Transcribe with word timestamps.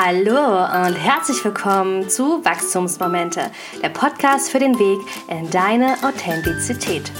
Hallo 0.00 0.62
und 0.86 0.94
herzlich 0.94 1.44
willkommen 1.44 2.08
zu 2.08 2.44
Wachstumsmomente, 2.44 3.50
der 3.82 3.88
Podcast 3.88 4.48
für 4.48 4.60
den 4.60 4.78
Weg 4.78 5.00
in 5.26 5.50
deine 5.50 5.96
Authentizität. 6.04 7.10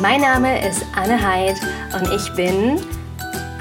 Mein 0.00 0.22
Name 0.22 0.66
ist 0.66 0.82
Anne 0.94 1.22
Heid 1.22 1.56
und 1.92 2.10
ich 2.14 2.32
bin 2.32 2.80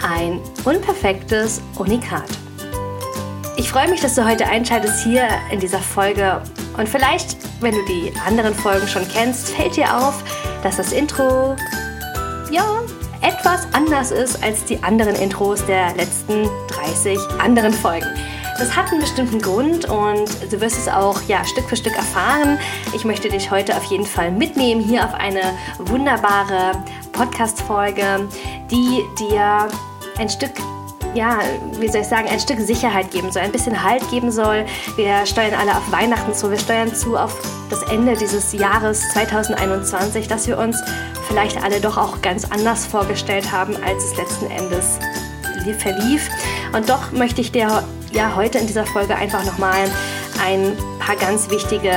ein 0.07 0.39
unperfektes 0.63 1.61
Unikat. 1.77 2.29
Ich 3.57 3.69
freue 3.69 3.89
mich, 3.89 3.99
dass 3.99 4.15
du 4.15 4.25
heute 4.25 4.47
einschaltest 4.47 5.03
hier 5.03 5.27
in 5.51 5.59
dieser 5.59 5.79
Folge 5.79 6.41
und 6.77 6.87
vielleicht, 6.87 7.35
wenn 7.59 7.73
du 7.73 7.83
die 7.87 8.13
anderen 8.25 8.55
Folgen 8.55 8.87
schon 8.87 9.05
kennst, 9.09 9.49
fällt 9.49 9.75
dir 9.75 9.97
auf, 9.97 10.23
dass 10.63 10.77
das 10.77 10.93
Intro 10.93 11.57
ja 12.49 12.81
etwas 13.21 13.67
anders 13.73 14.11
ist 14.11 14.41
als 14.41 14.63
die 14.63 14.81
anderen 14.81 15.15
Intros 15.15 15.65
der 15.65 15.93
letzten 15.95 16.47
30 16.69 17.19
anderen 17.39 17.73
Folgen. 17.73 18.07
Das 18.57 18.73
hat 18.73 18.89
einen 18.91 19.01
bestimmten 19.01 19.41
Grund 19.41 19.85
und 19.89 20.29
du 20.49 20.61
wirst 20.61 20.77
es 20.77 20.87
auch 20.87 21.21
ja, 21.27 21.43
Stück 21.43 21.67
für 21.67 21.75
Stück 21.75 21.95
erfahren. 21.95 22.57
Ich 22.95 23.03
möchte 23.03 23.27
dich 23.27 23.51
heute 23.51 23.75
auf 23.75 23.83
jeden 23.85 24.05
Fall 24.05 24.31
mitnehmen 24.31 24.81
hier 24.81 25.03
auf 25.03 25.13
eine 25.13 25.41
wunderbare 25.79 26.71
Podcast-Folge, 27.11 28.29
die 28.71 29.03
dir 29.19 29.67
ein 30.17 30.29
Stück 30.29 30.51
ja, 31.13 31.39
wie 31.79 31.87
soll 31.87 32.01
ich 32.01 32.07
sagen, 32.07 32.27
ein 32.27 32.41
Stück 32.41 32.59
Sicherheit 32.59 33.09
geben 33.11 33.31
soll, 33.31 33.43
ein 33.43 33.51
bisschen 33.51 33.81
Halt 33.81 34.09
geben 34.09 34.31
soll. 34.31 34.65
Wir 34.97 35.25
steuern 35.25 35.53
alle 35.53 35.71
auf 35.71 35.89
Weihnachten 35.89 36.33
zu, 36.33 36.51
wir 36.51 36.57
steuern 36.57 36.93
zu 36.93 37.15
auf 37.15 37.33
das 37.69 37.83
Ende 37.83 38.17
dieses 38.17 38.51
Jahres 38.51 39.01
2021, 39.13 40.27
dass 40.27 40.45
wir 40.47 40.57
uns 40.57 40.77
vielleicht 41.29 41.63
alle 41.63 41.79
doch 41.79 41.97
auch 41.97 42.21
ganz 42.21 42.51
anders 42.51 42.85
vorgestellt 42.85 43.49
haben, 43.51 43.77
als 43.77 44.03
es 44.03 44.17
letzten 44.17 44.47
Endes 44.47 44.99
verlief. 45.79 46.29
Und 46.73 46.89
doch 46.89 47.11
möchte 47.11 47.41
ich 47.41 47.51
dir 47.51 47.83
ja 48.15 48.35
heute 48.35 48.57
in 48.57 48.67
dieser 48.67 48.85
Folge 48.85 49.15
einfach 49.15 49.43
nochmal 49.43 49.91
ein 50.41 50.75
paar 50.99 51.17
ganz 51.17 51.49
wichtige 51.49 51.91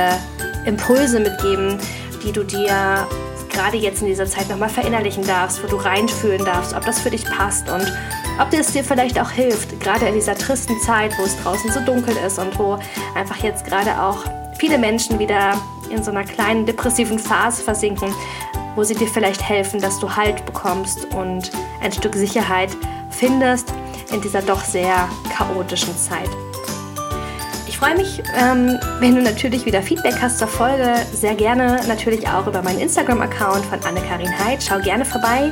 Impulse 0.65 1.19
mitgeben, 1.19 1.79
die 2.23 2.33
du 2.33 2.43
dir 2.43 3.07
gerade 3.49 3.77
jetzt 3.77 4.01
in 4.01 4.07
dieser 4.07 4.25
Zeit 4.25 4.49
nochmal 4.49 4.69
verinnerlichen 4.69 5.25
darfst, 5.25 5.63
wo 5.63 5.67
du 5.67 5.77
reinfühlen 5.77 6.43
darfst, 6.43 6.75
ob 6.75 6.85
das 6.85 6.99
für 6.99 7.09
dich 7.09 7.23
passt 7.23 7.69
und 7.69 7.91
ob 8.39 8.53
es 8.53 8.73
dir 8.73 8.83
vielleicht 8.83 9.19
auch 9.19 9.31
hilft, 9.31 9.79
gerade 9.79 10.07
in 10.07 10.13
dieser 10.13 10.35
tristen 10.35 10.79
Zeit, 10.81 11.17
wo 11.17 11.23
es 11.23 11.41
draußen 11.41 11.71
so 11.71 11.79
dunkel 11.81 12.15
ist 12.25 12.37
und 12.37 12.57
wo 12.59 12.77
einfach 13.15 13.37
jetzt 13.37 13.65
gerade 13.65 14.01
auch 14.01 14.25
viele 14.59 14.77
Menschen 14.77 15.19
wieder 15.19 15.53
in 15.89 16.03
so 16.03 16.11
einer 16.11 16.23
kleinen 16.25 16.65
depressiven 16.65 17.17
Phase 17.17 17.63
versinken, 17.63 18.13
wo 18.75 18.83
sie 18.83 18.95
dir 18.95 19.07
vielleicht 19.07 19.41
helfen, 19.41 19.81
dass 19.81 19.99
du 19.99 20.15
Halt 20.15 20.45
bekommst 20.45 21.05
und 21.13 21.51
ein 21.81 21.91
Stück 21.91 22.15
Sicherheit 22.15 22.69
findest 23.09 23.73
in 24.11 24.21
dieser 24.21 24.41
doch 24.41 24.63
sehr 24.63 25.09
chaotischen 25.35 25.95
Zeit. 25.97 26.29
Ich 27.67 27.77
freue 27.77 27.95
mich, 27.95 28.21
ähm, 28.37 28.77
wenn 28.99 29.15
du 29.15 29.21
natürlich 29.21 29.65
wieder 29.65 29.81
Feedback 29.81 30.15
hast 30.21 30.39
zur 30.39 30.47
Folge. 30.47 30.95
Sehr 31.13 31.35
gerne 31.35 31.79
natürlich 31.87 32.27
auch 32.27 32.45
über 32.45 32.61
meinen 32.61 32.79
Instagram-Account 32.79 33.65
von 33.65 33.79
Anne-Karin 33.83 34.37
Heid. 34.37 34.61
Schau 34.61 34.79
gerne 34.79 35.05
vorbei. 35.05 35.51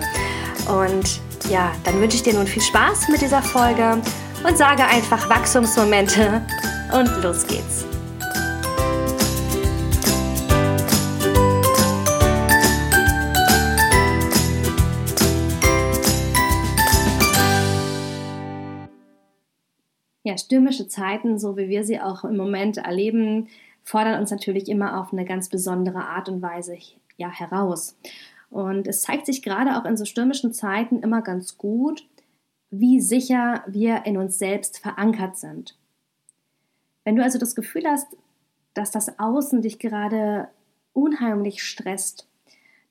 Und 0.67 1.21
ja, 1.49 1.71
dann 1.85 2.01
wünsche 2.01 2.17
ich 2.17 2.23
dir 2.23 2.33
nun 2.33 2.47
viel 2.47 2.61
Spaß 2.61 3.07
mit 3.09 3.21
dieser 3.21 3.41
Folge 3.41 4.01
und 4.43 4.57
sage 4.57 4.83
einfach 4.83 5.29
Wachstumsmomente 5.29 6.41
und 6.91 7.23
los 7.23 7.47
geht's. 7.47 7.85
Stürmische 20.37 20.87
Zeiten, 20.87 21.39
so 21.39 21.57
wie 21.57 21.69
wir 21.69 21.83
sie 21.83 21.99
auch 21.99 22.23
im 22.23 22.37
Moment 22.37 22.77
erleben, 22.77 23.47
fordern 23.83 24.19
uns 24.19 24.31
natürlich 24.31 24.69
immer 24.69 24.99
auf 24.99 25.13
eine 25.13 25.25
ganz 25.25 25.49
besondere 25.49 26.05
Art 26.05 26.29
und 26.29 26.41
Weise 26.41 26.77
ja, 27.17 27.29
heraus. 27.29 27.97
Und 28.49 28.87
es 28.87 29.01
zeigt 29.01 29.25
sich 29.25 29.41
gerade 29.41 29.77
auch 29.77 29.85
in 29.85 29.97
so 29.97 30.05
stürmischen 30.05 30.53
Zeiten 30.53 30.99
immer 30.99 31.21
ganz 31.21 31.57
gut, 31.57 32.05
wie 32.69 32.99
sicher 32.99 33.63
wir 33.67 34.05
in 34.05 34.17
uns 34.17 34.37
selbst 34.37 34.79
verankert 34.79 35.37
sind. 35.37 35.77
Wenn 37.03 37.15
du 37.15 37.23
also 37.23 37.39
das 37.39 37.55
Gefühl 37.55 37.85
hast, 37.87 38.07
dass 38.73 38.91
das 38.91 39.19
Außen 39.19 39.61
dich 39.61 39.79
gerade 39.79 40.49
unheimlich 40.93 41.63
stresst, 41.63 42.27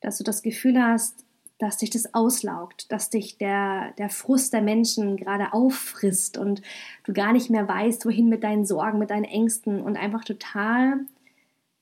dass 0.01 0.17
du 0.17 0.23
das 0.23 0.41
Gefühl 0.41 0.81
hast, 0.81 1.26
dass 1.59 1.77
dich 1.77 1.89
das 1.89 2.13
auslaugt, 2.13 2.91
dass 2.91 3.09
dich 3.09 3.37
der, 3.37 3.93
der 3.97 4.09
Frust 4.09 4.53
der 4.53 4.61
Menschen 4.61 5.17
gerade 5.17 5.53
auffrisst 5.53 6.37
und 6.37 6.61
du 7.03 7.13
gar 7.13 7.33
nicht 7.33 7.49
mehr 7.49 7.67
weißt, 7.67 8.05
wohin 8.05 8.29
mit 8.29 8.43
deinen 8.43 8.65
Sorgen, 8.65 8.99
mit 8.99 9.09
deinen 9.09 9.23
Ängsten 9.23 9.81
und 9.81 9.97
einfach 9.97 10.23
total 10.23 10.99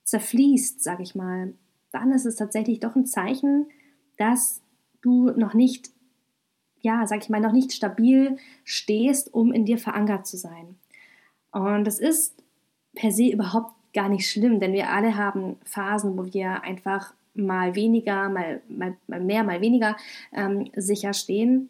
zerfließt, 0.05 0.81
sag 0.81 1.01
ich 1.01 1.15
mal, 1.15 1.53
dann 1.91 2.11
ist 2.11 2.25
es 2.25 2.35
tatsächlich 2.35 2.79
doch 2.79 2.95
ein 2.95 3.05
Zeichen, 3.05 3.67
dass 4.17 4.61
du 5.01 5.31
noch 5.31 5.53
nicht, 5.53 5.89
ja, 6.81 7.05
sag 7.05 7.23
ich 7.23 7.29
mal, 7.29 7.41
noch 7.41 7.51
nicht 7.51 7.73
stabil 7.73 8.37
stehst, 8.63 9.33
um 9.33 9.51
in 9.51 9.65
dir 9.65 9.77
verankert 9.77 10.25
zu 10.25 10.37
sein. 10.37 10.77
Und 11.51 11.85
das 11.85 11.99
ist 11.99 12.35
per 12.95 13.11
se 13.11 13.27
überhaupt 13.27 13.73
gar 13.93 14.09
nicht 14.09 14.29
schlimm, 14.29 14.59
denn 14.59 14.73
wir 14.73 14.89
alle 14.89 15.17
haben 15.17 15.57
Phasen, 15.63 16.17
wo 16.17 16.25
wir 16.33 16.63
einfach 16.63 17.13
mal 17.35 17.75
weniger, 17.75 18.29
mal, 18.29 18.61
mal, 18.67 18.95
mal 19.07 19.21
mehr, 19.21 19.43
mal 19.43 19.61
weniger 19.61 19.95
ähm, 20.33 20.69
sicher 20.75 21.13
stehen. 21.13 21.69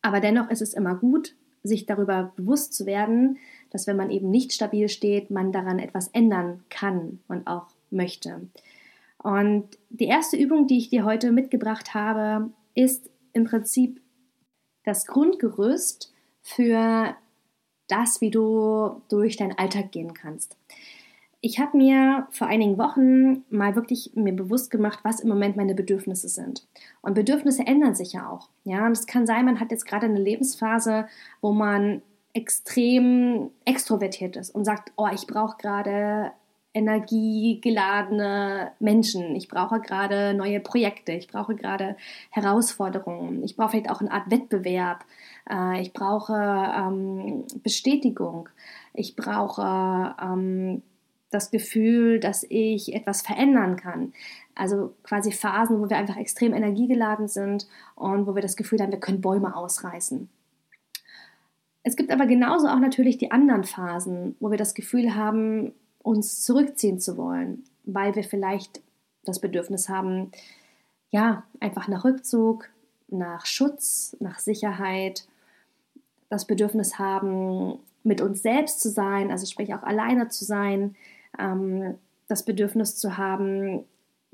Aber 0.00 0.20
dennoch 0.20 0.50
ist 0.50 0.62
es 0.62 0.74
immer 0.74 0.94
gut, 0.96 1.34
sich 1.62 1.86
darüber 1.86 2.32
bewusst 2.36 2.74
zu 2.74 2.86
werden, 2.86 3.38
dass 3.70 3.86
wenn 3.86 3.96
man 3.96 4.10
eben 4.10 4.30
nicht 4.30 4.52
stabil 4.52 4.88
steht, 4.88 5.30
man 5.30 5.52
daran 5.52 5.78
etwas 5.78 6.08
ändern 6.08 6.64
kann 6.68 7.20
und 7.28 7.46
auch 7.46 7.68
möchte. 7.90 8.48
Und 9.18 9.78
die 9.90 10.06
erste 10.06 10.36
Übung, 10.36 10.66
die 10.66 10.78
ich 10.78 10.90
dir 10.90 11.04
heute 11.04 11.30
mitgebracht 11.30 11.94
habe, 11.94 12.50
ist 12.74 13.08
im 13.32 13.44
Prinzip 13.44 14.00
das 14.84 15.06
Grundgerüst 15.06 16.12
für 16.42 17.14
das, 17.86 18.20
wie 18.20 18.30
du 18.30 19.02
durch 19.08 19.36
deinen 19.36 19.56
Alltag 19.56 19.92
gehen 19.92 20.14
kannst. 20.14 20.56
Ich 21.44 21.58
habe 21.58 21.76
mir 21.76 22.28
vor 22.30 22.46
einigen 22.46 22.78
Wochen 22.78 23.44
mal 23.50 23.74
wirklich 23.74 24.12
mir 24.14 24.32
bewusst 24.32 24.70
gemacht, 24.70 25.00
was 25.02 25.18
im 25.18 25.28
Moment 25.28 25.56
meine 25.56 25.74
Bedürfnisse 25.74 26.28
sind. 26.28 26.68
Und 27.00 27.14
Bedürfnisse 27.14 27.66
ändern 27.66 27.96
sich 27.96 28.12
ja 28.12 28.28
auch. 28.28 28.48
Ja, 28.62 28.86
und 28.86 28.92
es 28.92 29.08
kann 29.08 29.26
sein, 29.26 29.44
man 29.44 29.58
hat 29.58 29.72
jetzt 29.72 29.84
gerade 29.84 30.06
eine 30.06 30.20
Lebensphase, 30.20 31.08
wo 31.40 31.52
man 31.52 32.00
extrem 32.32 33.50
extrovertiert 33.64 34.36
ist 34.36 34.54
und 34.54 34.64
sagt, 34.64 34.92
oh, 34.96 35.08
ich 35.12 35.26
brauche 35.26 35.56
gerade 35.56 36.30
energiegeladene 36.74 38.70
Menschen. 38.78 39.34
Ich 39.34 39.48
brauche 39.48 39.80
gerade 39.80 40.34
neue 40.34 40.60
Projekte. 40.60 41.10
Ich 41.10 41.26
brauche 41.26 41.56
gerade 41.56 41.96
Herausforderungen. 42.30 43.42
Ich 43.42 43.56
brauche 43.56 43.72
vielleicht 43.72 43.90
auch 43.90 44.00
eine 44.00 44.12
Art 44.12 44.30
Wettbewerb. 44.30 45.04
Äh, 45.50 45.82
ich 45.82 45.92
brauche 45.92 46.34
ähm, 46.34 47.44
Bestätigung. 47.64 48.48
Ich 48.94 49.16
brauche 49.16 50.14
ähm, 50.22 50.82
das 51.32 51.50
Gefühl, 51.50 52.20
dass 52.20 52.44
ich 52.48 52.94
etwas 52.94 53.22
verändern 53.22 53.76
kann. 53.76 54.12
Also 54.54 54.94
quasi 55.02 55.32
Phasen, 55.32 55.80
wo 55.80 55.88
wir 55.88 55.96
einfach 55.96 56.16
extrem 56.16 56.52
energiegeladen 56.52 57.28
sind 57.28 57.66
und 57.94 58.26
wo 58.26 58.34
wir 58.34 58.42
das 58.42 58.56
Gefühl 58.56 58.80
haben, 58.80 58.92
wir 58.92 59.00
können 59.00 59.20
Bäume 59.20 59.56
ausreißen. 59.56 60.28
Es 61.84 61.96
gibt 61.96 62.12
aber 62.12 62.26
genauso 62.26 62.68
auch 62.68 62.78
natürlich 62.78 63.18
die 63.18 63.32
anderen 63.32 63.64
Phasen, 63.64 64.36
wo 64.40 64.50
wir 64.50 64.58
das 64.58 64.74
Gefühl 64.74 65.14
haben, 65.16 65.72
uns 66.02 66.42
zurückziehen 66.42 67.00
zu 67.00 67.16
wollen, 67.16 67.64
weil 67.84 68.14
wir 68.14 68.24
vielleicht 68.24 68.80
das 69.24 69.40
Bedürfnis 69.40 69.88
haben, 69.88 70.30
ja, 71.10 71.44
einfach 71.60 71.88
nach 71.88 72.04
Rückzug, 72.04 72.68
nach 73.08 73.46
Schutz, 73.46 74.16
nach 74.20 74.38
Sicherheit, 74.38 75.26
das 76.28 76.46
Bedürfnis 76.46 76.98
haben, 76.98 77.78
mit 78.04 78.20
uns 78.20 78.42
selbst 78.42 78.80
zu 78.80 78.90
sein, 78.90 79.30
also 79.30 79.46
sprich 79.46 79.74
auch 79.74 79.82
alleine 79.82 80.28
zu 80.28 80.44
sein, 80.44 80.96
ähm, 81.38 81.94
das 82.28 82.44
Bedürfnis 82.44 82.96
zu 82.96 83.16
haben, 83.18 83.84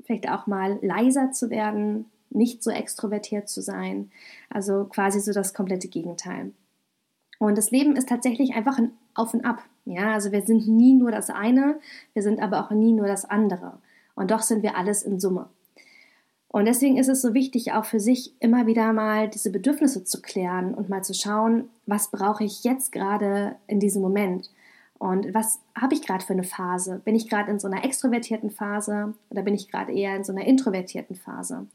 vielleicht 0.03 0.29
auch 0.29 0.47
mal 0.47 0.79
leiser 0.81 1.31
zu 1.31 1.49
werden, 1.49 2.05
nicht 2.29 2.63
so 2.63 2.71
extrovertiert 2.71 3.49
zu 3.49 3.61
sein, 3.61 4.11
also 4.49 4.85
quasi 4.85 5.19
so 5.19 5.33
das 5.33 5.53
komplette 5.53 5.87
Gegenteil. 5.87 6.51
Und 7.39 7.57
das 7.57 7.71
Leben 7.71 7.95
ist 7.95 8.09
tatsächlich 8.09 8.53
einfach 8.53 8.77
ein 8.77 8.91
Auf 9.15 9.33
und 9.33 9.45
Ab. 9.45 9.63
Ja, 9.85 10.13
also 10.13 10.31
wir 10.31 10.41
sind 10.43 10.67
nie 10.67 10.93
nur 10.93 11.11
das 11.11 11.29
eine, 11.29 11.79
wir 12.13 12.21
sind 12.21 12.41
aber 12.41 12.63
auch 12.63 12.71
nie 12.71 12.93
nur 12.93 13.07
das 13.07 13.25
andere. 13.25 13.79
Und 14.15 14.31
doch 14.31 14.41
sind 14.41 14.61
wir 14.61 14.77
alles 14.77 15.03
in 15.03 15.19
Summe. 15.19 15.49
Und 16.49 16.65
deswegen 16.65 16.97
ist 16.97 17.07
es 17.07 17.21
so 17.21 17.33
wichtig, 17.33 17.73
auch 17.73 17.85
für 17.85 17.99
sich 17.99 18.33
immer 18.39 18.65
wieder 18.65 18.91
mal 18.91 19.29
diese 19.29 19.51
Bedürfnisse 19.51 20.03
zu 20.03 20.21
klären 20.21 20.73
und 20.73 20.89
mal 20.89 21.03
zu 21.03 21.13
schauen, 21.13 21.69
was 21.85 22.09
brauche 22.09 22.43
ich 22.43 22.63
jetzt 22.63 22.91
gerade 22.91 23.55
in 23.67 23.79
diesem 23.79 24.01
Moment? 24.01 24.49
Und 24.99 25.33
was 25.33 25.61
habe 25.75 25.93
ich 25.93 26.05
gerade 26.05 26.23
für 26.23 26.33
eine 26.33 26.43
Phase? 26.43 27.01
Bin 27.05 27.15
ich 27.15 27.29
gerade 27.29 27.49
in 27.49 27.59
so 27.59 27.67
einer 27.67 27.85
extrovertierten 27.85 28.51
Phase 28.51 29.13
oder 29.29 29.41
bin 29.41 29.55
ich 29.55 29.71
gerade 29.71 29.93
eher 29.93 30.15
in 30.15 30.25
so 30.25 30.33
einer 30.33 30.45
introvertierten 30.45 31.15
Phase? 31.15 31.67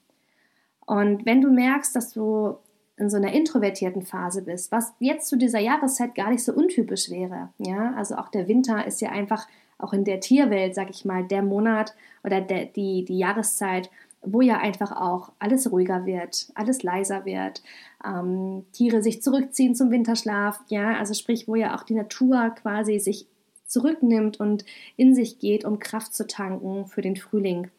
Und 0.86 1.24
wenn 1.24 1.40
du 1.40 1.50
merkst, 1.50 1.96
dass 1.96 2.12
du 2.12 2.58
in 2.96 3.10
so 3.10 3.16
einer 3.16 3.32
introvertierten 3.32 4.02
Phase 4.02 4.42
bist, 4.42 4.70
was 4.70 4.92
jetzt 5.00 5.28
zu 5.28 5.36
dieser 5.36 5.58
Jahreszeit 5.58 6.14
gar 6.14 6.30
nicht 6.30 6.44
so 6.44 6.52
untypisch 6.52 7.10
wäre. 7.10 7.48
Ja, 7.58 7.92
also 7.96 8.16
auch 8.16 8.28
der 8.28 8.46
Winter 8.46 8.86
ist 8.86 9.00
ja 9.00 9.08
einfach 9.10 9.48
auch 9.78 9.92
in 9.92 10.04
der 10.04 10.20
Tierwelt, 10.20 10.74
sag 10.74 10.90
ich 10.90 11.04
mal, 11.04 11.24
der 11.24 11.42
Monat 11.42 11.94
oder 12.22 12.40
der, 12.40 12.66
die, 12.66 13.04
die 13.04 13.18
Jahreszeit, 13.18 13.90
wo 14.24 14.40
ja 14.40 14.58
einfach 14.58 14.92
auch 14.92 15.32
alles 15.38 15.70
ruhiger 15.70 16.06
wird, 16.06 16.48
alles 16.54 16.82
leiser 16.82 17.24
wird, 17.24 17.62
ähm, 18.04 18.64
Tiere 18.72 19.02
sich 19.02 19.22
zurückziehen 19.22 19.74
zum 19.74 19.90
Winterschlaf, 19.90 20.60
ja, 20.68 20.96
also 20.96 21.14
sprich, 21.14 21.48
wo 21.48 21.54
ja 21.54 21.76
auch 21.76 21.82
die 21.82 21.94
Natur 21.94 22.50
quasi 22.50 22.98
sich 22.98 23.26
zurücknimmt 23.66 24.40
und 24.40 24.64
in 24.96 25.14
sich 25.14 25.38
geht, 25.38 25.64
um 25.64 25.78
Kraft 25.78 26.14
zu 26.14 26.26
tanken 26.26 26.86
für 26.86 27.02
den 27.02 27.16
Frühling. 27.16 27.70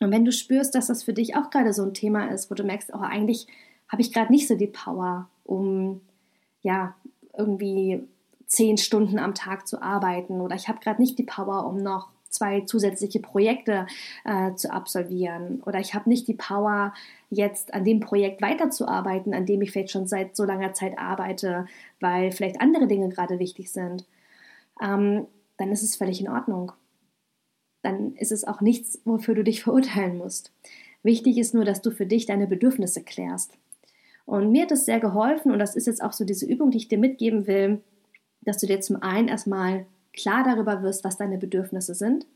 Und 0.00 0.10
wenn 0.10 0.24
du 0.24 0.32
spürst, 0.32 0.74
dass 0.74 0.88
das 0.88 1.02
für 1.02 1.12
dich 1.12 1.36
auch 1.36 1.50
gerade 1.50 1.72
so 1.72 1.82
ein 1.82 1.94
Thema 1.94 2.26
ist, 2.26 2.50
wo 2.50 2.54
du 2.54 2.64
merkst, 2.64 2.92
oh, 2.94 3.00
eigentlich 3.00 3.46
habe 3.88 4.02
ich 4.02 4.12
gerade 4.12 4.32
nicht 4.32 4.48
so 4.48 4.56
die 4.56 4.66
Power, 4.66 5.28
um 5.44 6.00
ja 6.62 6.94
irgendwie 7.36 8.02
zehn 8.46 8.78
Stunden 8.78 9.18
am 9.18 9.34
Tag 9.34 9.66
zu 9.66 9.80
arbeiten 9.80 10.40
oder 10.40 10.56
ich 10.56 10.68
habe 10.68 10.80
gerade 10.80 11.00
nicht 11.00 11.18
die 11.18 11.24
Power, 11.24 11.66
um 11.66 11.82
noch 11.82 12.08
zwei 12.32 12.62
zusätzliche 12.62 13.20
Projekte 13.20 13.86
äh, 14.24 14.54
zu 14.54 14.72
absolvieren 14.72 15.62
oder 15.64 15.78
ich 15.78 15.94
habe 15.94 16.08
nicht 16.08 16.26
die 16.26 16.34
Power, 16.34 16.92
jetzt 17.30 17.72
an 17.72 17.84
dem 17.84 18.00
Projekt 18.00 18.42
weiterzuarbeiten, 18.42 19.34
an 19.34 19.46
dem 19.46 19.62
ich 19.62 19.70
vielleicht 19.70 19.90
schon 19.90 20.06
seit 20.06 20.36
so 20.36 20.44
langer 20.44 20.72
Zeit 20.72 20.98
arbeite, 20.98 21.66
weil 22.00 22.32
vielleicht 22.32 22.60
andere 22.60 22.86
Dinge 22.86 23.08
gerade 23.08 23.38
wichtig 23.38 23.70
sind, 23.70 24.04
ähm, 24.82 25.26
dann 25.56 25.70
ist 25.70 25.82
es 25.82 25.96
völlig 25.96 26.20
in 26.20 26.28
Ordnung. 26.28 26.72
Dann 27.82 28.14
ist 28.16 28.32
es 28.32 28.44
auch 28.44 28.60
nichts, 28.60 29.00
wofür 29.04 29.34
du 29.34 29.44
dich 29.44 29.62
verurteilen 29.62 30.16
musst. 30.18 30.52
Wichtig 31.02 31.38
ist 31.38 31.54
nur, 31.54 31.64
dass 31.64 31.82
du 31.82 31.90
für 31.90 32.06
dich 32.06 32.26
deine 32.26 32.46
Bedürfnisse 32.46 33.02
klärst. 33.02 33.52
Und 34.24 34.52
mir 34.52 34.62
hat 34.62 34.72
es 34.72 34.84
sehr 34.84 35.00
geholfen, 35.00 35.50
und 35.52 35.58
das 35.58 35.74
ist 35.74 35.86
jetzt 35.86 36.02
auch 36.02 36.12
so 36.12 36.24
diese 36.24 36.46
Übung, 36.46 36.70
die 36.70 36.78
ich 36.78 36.88
dir 36.88 36.98
mitgeben 36.98 37.46
will, 37.46 37.82
dass 38.42 38.58
du 38.58 38.66
dir 38.66 38.80
zum 38.80 39.02
einen 39.02 39.28
erstmal 39.28 39.86
klar 40.12 40.44
darüber 40.44 40.82
wirst, 40.82 41.04
was 41.04 41.16
deine 41.16 41.38
Bedürfnisse 41.38 41.94
sind 41.94 42.26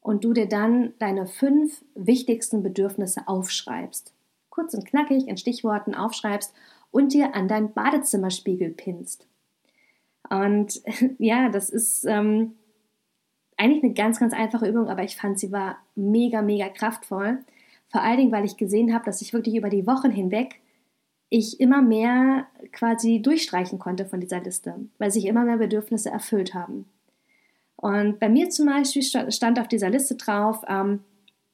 und 0.00 0.24
du 0.24 0.32
dir 0.32 0.46
dann 0.46 0.92
deine 0.98 1.26
fünf 1.26 1.84
wichtigsten 1.94 2.62
Bedürfnisse 2.62 3.26
aufschreibst. 3.26 4.12
Kurz 4.50 4.74
und 4.74 4.86
knackig 4.86 5.26
in 5.26 5.36
Stichworten 5.36 5.94
aufschreibst 5.94 6.54
und 6.90 7.12
dir 7.12 7.34
an 7.34 7.48
deinen 7.48 7.72
Badezimmerspiegel 7.72 8.70
pinnst. 8.70 9.26
Und 10.28 10.82
ja, 11.18 11.48
das 11.48 11.70
ist 11.70 12.04
ähm, 12.04 12.54
eigentlich 13.56 13.82
eine 13.82 13.94
ganz, 13.94 14.20
ganz 14.20 14.32
einfache 14.32 14.68
Übung, 14.68 14.88
aber 14.88 15.02
ich 15.02 15.16
fand 15.16 15.38
sie 15.38 15.52
war 15.52 15.78
mega, 15.94 16.42
mega 16.42 16.68
kraftvoll. 16.68 17.38
Vor 17.88 18.02
allen 18.02 18.18
Dingen, 18.18 18.32
weil 18.32 18.44
ich 18.44 18.56
gesehen 18.56 18.92
habe, 18.92 19.04
dass 19.04 19.22
ich 19.22 19.32
wirklich 19.32 19.54
über 19.54 19.70
die 19.70 19.86
Wochen 19.86 20.10
hinweg 20.10 20.60
ich 21.30 21.58
immer 21.58 21.82
mehr 21.82 22.46
quasi 22.70 23.20
durchstreichen 23.20 23.80
konnte 23.80 24.06
von 24.06 24.20
dieser 24.20 24.40
Liste, 24.40 24.76
weil 24.98 25.10
sich 25.10 25.26
immer 25.26 25.44
mehr 25.44 25.56
Bedürfnisse 25.56 26.10
erfüllt 26.10 26.54
haben. 26.54 26.86
Und 27.84 28.18
bei 28.18 28.30
mir 28.30 28.48
zum 28.48 28.64
Beispiel 28.64 29.02
stand 29.02 29.60
auf 29.60 29.68
dieser 29.68 29.90
Liste 29.90 30.14
drauf 30.14 30.62
ähm, 30.66 31.00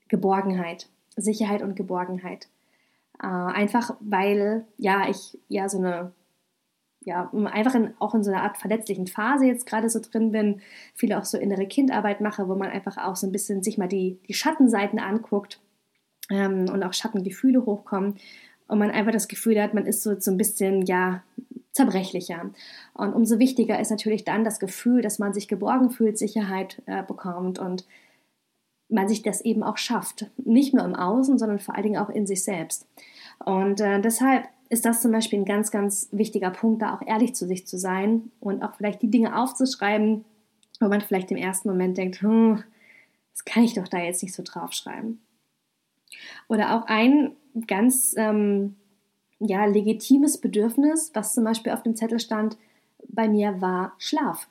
Geborgenheit, 0.06 0.88
Sicherheit 1.16 1.60
und 1.60 1.74
Geborgenheit. 1.74 2.46
Äh, 3.20 3.26
einfach 3.26 3.96
weil 3.98 4.64
ja 4.76 5.08
ich 5.10 5.40
ja 5.48 5.68
so 5.68 5.78
eine 5.78 6.12
ja, 7.00 7.28
einfach 7.32 7.74
in, 7.74 7.94
auch 7.98 8.14
in 8.14 8.22
so 8.22 8.30
einer 8.30 8.44
Art 8.44 8.58
verletzlichen 8.58 9.08
Phase 9.08 9.46
jetzt 9.46 9.66
gerade 9.66 9.88
so 9.88 9.98
drin 9.98 10.30
bin, 10.30 10.60
viele 10.94 11.18
auch 11.18 11.24
so 11.24 11.36
innere 11.36 11.66
Kindarbeit 11.66 12.20
mache, 12.20 12.46
wo 12.46 12.54
man 12.54 12.70
einfach 12.70 12.96
auch 12.96 13.16
so 13.16 13.26
ein 13.26 13.32
bisschen 13.32 13.64
sich 13.64 13.76
mal 13.76 13.88
die, 13.88 14.20
die 14.28 14.34
Schattenseiten 14.34 15.00
anguckt 15.00 15.60
ähm, 16.30 16.68
und 16.68 16.84
auch 16.84 16.92
Schattengefühle 16.92 17.66
hochkommen 17.66 18.20
und 18.68 18.78
man 18.78 18.92
einfach 18.92 19.10
das 19.10 19.26
Gefühl 19.26 19.60
hat, 19.60 19.74
man 19.74 19.86
ist 19.86 20.04
so, 20.04 20.20
so 20.20 20.30
ein 20.30 20.36
bisschen, 20.36 20.82
ja, 20.86 21.24
zerbrechlicher. 21.72 22.50
Und 22.94 23.12
umso 23.14 23.38
wichtiger 23.38 23.78
ist 23.78 23.90
natürlich 23.90 24.24
dann 24.24 24.44
das 24.44 24.58
Gefühl, 24.58 25.02
dass 25.02 25.18
man 25.18 25.32
sich 25.32 25.48
geborgen 25.48 25.90
fühlt, 25.90 26.18
Sicherheit 26.18 26.82
äh, 26.86 27.02
bekommt 27.02 27.58
und 27.58 27.86
man 28.88 29.08
sich 29.08 29.22
das 29.22 29.40
eben 29.40 29.62
auch 29.62 29.76
schafft. 29.76 30.26
Nicht 30.36 30.74
nur 30.74 30.84
im 30.84 30.96
Außen, 30.96 31.38
sondern 31.38 31.60
vor 31.60 31.74
allen 31.74 31.84
Dingen 31.84 32.00
auch 32.00 32.10
in 32.10 32.26
sich 32.26 32.42
selbst. 32.42 32.86
Und 33.44 33.80
äh, 33.80 34.00
deshalb 34.00 34.48
ist 34.68 34.84
das 34.84 35.00
zum 35.00 35.12
Beispiel 35.12 35.40
ein 35.40 35.44
ganz, 35.44 35.70
ganz 35.70 36.08
wichtiger 36.12 36.50
Punkt, 36.50 36.82
da 36.82 36.94
auch 36.94 37.02
ehrlich 37.06 37.34
zu 37.34 37.46
sich 37.46 37.66
zu 37.66 37.78
sein 37.78 38.30
und 38.40 38.62
auch 38.62 38.74
vielleicht 38.74 39.02
die 39.02 39.10
Dinge 39.10 39.36
aufzuschreiben, 39.40 40.24
wo 40.80 40.88
man 40.88 41.00
vielleicht 41.00 41.30
im 41.30 41.36
ersten 41.36 41.68
Moment 41.68 41.98
denkt, 41.98 42.22
hm, 42.22 42.62
das 43.32 43.44
kann 43.44 43.64
ich 43.64 43.74
doch 43.74 43.88
da 43.88 43.98
jetzt 43.98 44.22
nicht 44.22 44.34
so 44.34 44.42
draufschreiben. 44.44 45.20
Oder 46.48 46.76
auch 46.76 46.86
ein 46.86 47.32
ganz 47.66 48.14
ähm, 48.16 48.76
ja, 49.40 49.64
legitimes 49.64 50.38
Bedürfnis, 50.38 51.10
was 51.14 51.34
zum 51.34 51.44
Beispiel 51.44 51.72
auf 51.72 51.82
dem 51.82 51.96
Zettel 51.96 52.20
stand, 52.20 52.56
bei 53.08 53.28
mir 53.28 53.60
war 53.60 53.94
Schlaf. 53.98 54.48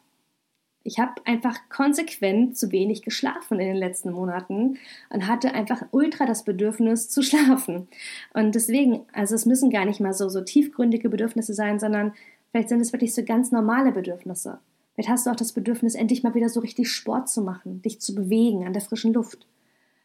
Ich 0.83 0.97
habe 0.97 1.13
einfach 1.25 1.57
konsequent 1.69 2.57
zu 2.57 2.71
wenig 2.71 3.03
geschlafen 3.03 3.59
in 3.59 3.67
den 3.67 3.75
letzten 3.75 4.11
Monaten 4.11 4.79
und 5.09 5.27
hatte 5.27 5.53
einfach 5.53 5.83
ultra 5.91 6.25
das 6.25 6.43
Bedürfnis 6.43 7.09
zu 7.09 7.21
schlafen. 7.23 7.87
Und 8.33 8.55
deswegen, 8.55 9.01
also 9.13 9.35
es 9.35 9.45
müssen 9.45 9.69
gar 9.69 9.85
nicht 9.85 9.99
mal 9.99 10.13
so, 10.13 10.29
so 10.29 10.41
tiefgründige 10.41 11.09
Bedürfnisse 11.09 11.53
sein, 11.53 11.79
sondern 11.79 12.13
vielleicht 12.51 12.69
sind 12.69 12.81
es 12.81 12.91
wirklich 12.91 13.13
so 13.13 13.23
ganz 13.23 13.51
normale 13.51 13.91
Bedürfnisse. 13.91 14.59
Vielleicht 14.93 15.09
hast 15.09 15.25
du 15.27 15.29
auch 15.29 15.35
das 15.35 15.53
Bedürfnis, 15.53 15.95
endlich 15.95 16.23
mal 16.23 16.33
wieder 16.33 16.49
so 16.49 16.59
richtig 16.59 16.89
Sport 16.89 17.29
zu 17.29 17.41
machen, 17.41 17.81
dich 17.83 18.01
zu 18.01 18.15
bewegen 18.15 18.65
an 18.65 18.73
der 18.73 18.81
frischen 18.81 19.13
Luft. 19.13 19.45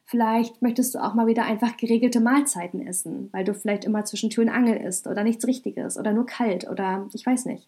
Vielleicht 0.06 0.61
möchtest 0.61 0.95
du 0.95 1.03
auch 1.03 1.15
mal 1.15 1.27
wieder 1.27 1.45
einfach 1.45 1.77
geregelte 1.77 2.21
Mahlzeiten 2.21 2.87
essen, 2.87 3.31
weil 3.33 3.45
du 3.45 3.55
vielleicht 3.55 3.85
immer 3.85 4.05
zwischen 4.05 4.31
Tür 4.31 4.45
und 4.45 4.51
Angel 4.51 4.77
isst 4.77 5.06
oder 5.06 5.25
nichts 5.25 5.47
Richtiges 5.47 5.99
oder 5.99 6.12
nur 6.12 6.27
kalt 6.27 6.69
oder 6.69 7.09
ich 7.15 7.25
weiß 7.25 7.47
nicht. 7.47 7.67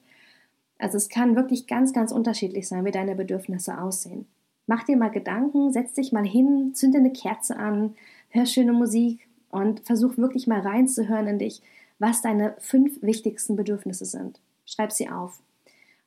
Also 0.78 0.98
es 0.98 1.08
kann 1.08 1.36
wirklich 1.36 1.66
ganz, 1.66 1.94
ganz 1.94 2.12
unterschiedlich 2.12 2.68
sein, 2.68 2.84
wie 2.84 2.90
deine 2.90 3.14
Bedürfnisse 3.14 3.80
aussehen. 3.80 4.26
Mach 4.66 4.82
dir 4.82 4.96
mal 4.96 5.10
Gedanken, 5.10 5.72
setz 5.72 5.94
dich 5.94 6.12
mal 6.12 6.26
hin, 6.26 6.72
zünde 6.74 6.98
eine 6.98 7.12
Kerze 7.12 7.56
an, 7.56 7.94
hör 8.28 8.44
schöne 8.44 8.72
Musik 8.72 9.26
und 9.50 9.80
versuch 9.80 10.18
wirklich 10.18 10.46
mal 10.46 10.60
reinzuhören 10.60 11.28
in 11.28 11.38
dich, 11.38 11.62
was 11.98 12.20
deine 12.20 12.54
fünf 12.58 13.00
wichtigsten 13.00 13.56
Bedürfnisse 13.56 14.04
sind. 14.04 14.40
Schreib 14.66 14.92
sie 14.92 15.08
auf 15.08 15.40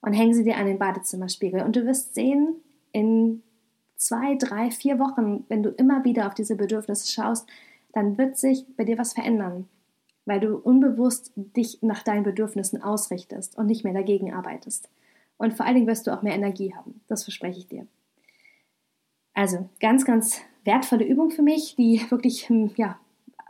und 0.01 0.13
häng 0.13 0.33
sie 0.33 0.43
dir 0.43 0.57
an 0.57 0.67
den 0.67 0.77
Badezimmerspiegel 0.77 1.63
und 1.63 1.75
du 1.75 1.85
wirst 1.85 2.13
sehen, 2.13 2.55
in 2.91 3.41
zwei, 3.99 4.35
drei, 4.35 4.71
vier 4.71 4.97
Wochen, 4.97 5.45
wenn 5.49 5.61
du 5.61 5.69
immer 5.69 6.03
wieder 6.03 6.25
auf 6.25 6.33
diese 6.33 6.55
Bedürfnisse 6.55 7.11
schaust, 7.11 7.47
dann 7.93 8.17
wird 8.17 8.37
sich 8.37 8.65
bei 8.77 8.85
dir 8.85 8.97
was 8.97 9.13
verändern, 9.13 9.67
weil 10.25 10.39
du 10.39 10.55
unbewusst 10.55 11.31
dich 11.35 11.79
nach 11.81 12.01
deinen 12.01 12.23
Bedürfnissen 12.23 12.81
ausrichtest 12.81 13.57
und 13.57 13.67
nicht 13.67 13.83
mehr 13.83 13.93
dagegen 13.93 14.33
arbeitest. 14.33 14.89
Und 15.37 15.53
vor 15.53 15.65
allen 15.65 15.75
Dingen 15.75 15.87
wirst 15.87 16.07
du 16.07 16.11
auch 16.11 16.21
mehr 16.21 16.33
Energie 16.33 16.73
haben. 16.73 17.01
Das 17.07 17.23
verspreche 17.23 17.59
ich 17.59 17.67
dir. 17.67 17.87
Also 19.33 19.69
ganz, 19.79 20.05
ganz 20.05 20.41
wertvolle 20.63 21.05
Übung 21.05 21.29
für 21.29 21.41
mich, 21.41 21.75
die 21.75 22.01
wirklich 22.09 22.49
hm, 22.49 22.71
ja, 22.77 22.99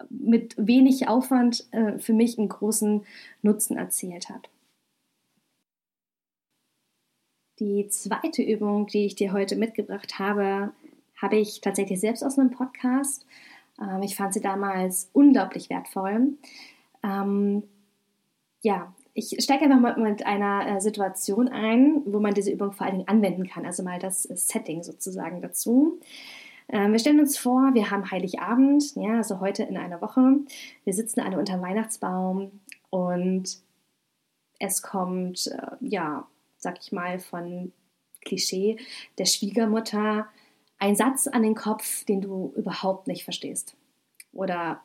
mit 0.10 0.56
wenig 0.58 1.08
Aufwand 1.08 1.68
äh, 1.72 2.00
für 2.00 2.14
mich 2.14 2.38
einen 2.38 2.50
großen 2.50 3.06
Nutzen 3.42 3.78
erzielt 3.78 4.30
hat. 4.30 4.50
Die 7.60 7.88
zweite 7.90 8.42
Übung, 8.42 8.88
die 8.88 9.06
ich 9.06 9.16
dir 9.16 9.34
heute 9.34 9.58
mitgebracht 9.58 10.18
habe, 10.18 10.72
habe 11.22 11.38
ich 11.38 11.60
tatsächlich 11.60 12.00
selbst 12.00 12.24
aus 12.24 12.40
einem 12.40 12.52
Podcast. 12.52 13.26
Ähm, 13.82 14.02
ich 14.02 14.16
fand 14.16 14.34
sie 14.34 14.42
damals 14.42 15.10
unglaublich 15.12 15.70
wertvoll. 15.70 16.38
Ähm, 17.04 17.64
ja, 18.62 18.94
ich 19.14 19.36
steige 19.40 19.66
einfach 19.66 19.80
mal 19.80 19.98
mit 19.98 20.26
einer 20.26 20.68
äh, 20.68 20.82
Situation 20.82 21.50
ein, 21.50 22.02
wo 22.06 22.20
man 22.20 22.34
diese 22.34 22.52
Übung 22.52 22.72
vor 22.72 22.86
allen 22.86 22.98
Dingen 22.98 23.08
anwenden 23.10 23.48
kann. 23.48 23.66
Also 23.66 23.84
mal 23.84 24.00
das 24.00 24.24
Setting 24.24 24.84
sozusagen 24.84 25.42
dazu. 25.42 26.00
Ähm, 26.70 26.94
wir 26.94 27.00
stellen 27.00 27.20
uns 27.20 27.38
vor, 27.38 27.74
wir 27.74 27.92
haben 27.92 28.10
Heiligabend, 28.10 28.96
ja, 28.96 29.18
also 29.18 29.42
heute 29.42 29.64
in 29.64 29.76
einer 29.76 30.02
Woche. 30.02 30.38
Wir 30.86 30.94
sitzen 30.94 31.20
alle 31.20 31.38
unter 31.38 31.54
dem 31.54 31.62
Weihnachtsbaum 31.62 32.52
und 32.90 33.58
es 34.60 34.82
kommt, 34.82 35.48
äh, 35.48 35.76
ja, 35.82 36.28
sag 36.60 36.78
ich 36.82 36.92
mal, 36.92 37.20
von 37.20 37.72
Klischee 38.22 38.78
der 39.18 39.26
Schwiegermutter 39.26 40.28
ein 40.78 40.96
Satz 40.96 41.28
an 41.28 41.44
den 41.44 41.56
Kopf, 41.56 42.06
den 42.06 42.22
du 42.22 42.54
überhaupt 42.56 43.08
nicht 43.08 43.24
verstehst. 43.24 43.76
Oder 44.32 44.82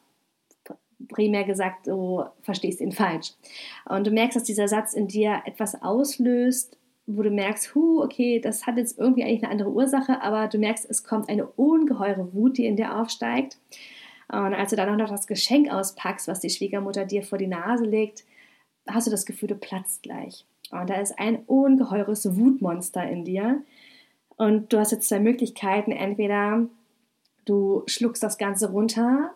primär 1.08 1.44
gesagt, 1.44 1.86
du 1.86 2.24
verstehst 2.42 2.80
ihn 2.80 2.92
falsch. 2.92 3.32
Und 3.84 4.06
du 4.06 4.10
merkst, 4.10 4.36
dass 4.36 4.44
dieser 4.44 4.68
Satz 4.68 4.94
in 4.94 5.08
dir 5.08 5.42
etwas 5.44 5.82
auslöst, 5.82 6.78
wo 7.06 7.22
du 7.22 7.30
merkst, 7.30 7.74
hu, 7.74 8.02
okay, 8.02 8.40
das 8.40 8.66
hat 8.66 8.78
jetzt 8.78 8.98
irgendwie 8.98 9.24
eigentlich 9.24 9.42
eine 9.42 9.52
andere 9.52 9.70
Ursache, 9.70 10.22
aber 10.22 10.48
du 10.48 10.58
merkst, 10.58 10.88
es 10.88 11.04
kommt 11.04 11.28
eine 11.28 11.46
ungeheure 11.46 12.32
Wut, 12.32 12.56
die 12.56 12.66
in 12.66 12.76
dir 12.76 12.98
aufsteigt. 12.98 13.58
Und 14.28 14.54
als 14.54 14.70
du 14.70 14.76
dann 14.76 14.88
auch 14.88 14.96
noch 14.96 15.10
das 15.10 15.26
Geschenk 15.26 15.70
auspackst, 15.70 16.28
was 16.28 16.40
die 16.40 16.48
Schwiegermutter 16.48 17.04
dir 17.04 17.22
vor 17.22 17.36
die 17.36 17.46
Nase 17.46 17.84
legt, 17.84 18.24
hast 18.88 19.06
du 19.06 19.10
das 19.10 19.26
Gefühl, 19.26 19.48
du 19.48 19.54
platzt 19.56 20.02
gleich. 20.02 20.46
Und 20.80 20.90
da 20.90 21.00
ist 21.00 21.18
ein 21.18 21.44
ungeheures 21.46 22.36
Wutmonster 22.36 23.08
in 23.08 23.24
dir. 23.24 23.62
Und 24.36 24.72
du 24.72 24.78
hast 24.78 24.92
jetzt 24.92 25.08
zwei 25.08 25.20
Möglichkeiten. 25.20 25.92
Entweder 25.92 26.66
du 27.44 27.82
schluckst 27.86 28.22
das 28.22 28.38
Ganze 28.38 28.70
runter 28.70 29.32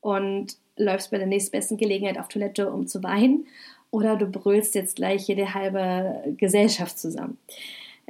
und 0.00 0.56
läufst 0.76 1.10
bei 1.10 1.18
der 1.18 1.26
nächstbesten 1.26 1.76
Gelegenheit 1.76 2.18
auf 2.18 2.28
Toilette, 2.28 2.70
um 2.70 2.86
zu 2.86 3.02
weinen, 3.02 3.46
oder 3.90 4.16
du 4.16 4.26
brüllst 4.26 4.74
jetzt 4.74 4.96
gleich 4.96 5.26
die 5.26 5.48
halbe 5.48 6.34
Gesellschaft 6.36 6.98
zusammen. 6.98 7.38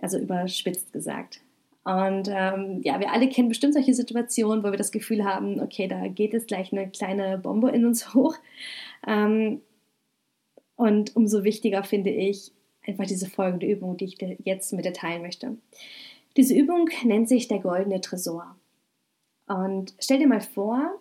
Also 0.00 0.18
überspitzt 0.18 0.92
gesagt. 0.92 1.40
Und 1.84 2.28
ähm, 2.28 2.80
ja, 2.82 2.98
wir 2.98 3.12
alle 3.12 3.28
kennen 3.28 3.48
bestimmt 3.48 3.74
solche 3.74 3.94
Situationen, 3.94 4.64
wo 4.64 4.72
wir 4.72 4.76
das 4.76 4.90
Gefühl 4.90 5.24
haben, 5.24 5.60
okay, 5.60 5.86
da 5.86 6.08
geht 6.08 6.32
jetzt 6.32 6.48
gleich 6.48 6.72
eine 6.72 6.90
kleine 6.90 7.38
Bombe 7.38 7.70
in 7.70 7.86
uns 7.86 8.12
hoch. 8.12 8.34
Ähm, 9.06 9.60
und 10.74 11.14
umso 11.14 11.44
wichtiger 11.44 11.84
finde 11.84 12.10
ich 12.10 12.52
einfach 12.86 13.06
diese 13.06 13.28
folgende 13.28 13.66
Übung, 13.66 13.96
die 13.96 14.06
ich 14.06 14.18
jetzt 14.44 14.72
mit 14.72 14.84
dir 14.84 14.92
teilen 14.92 15.22
möchte. 15.22 15.56
Diese 16.36 16.54
Übung 16.54 16.88
nennt 17.04 17.28
sich 17.28 17.48
der 17.48 17.60
goldene 17.60 18.00
Tresor. 18.00 18.56
Und 19.46 19.94
stell 19.98 20.18
dir 20.18 20.28
mal 20.28 20.40
vor, 20.40 21.00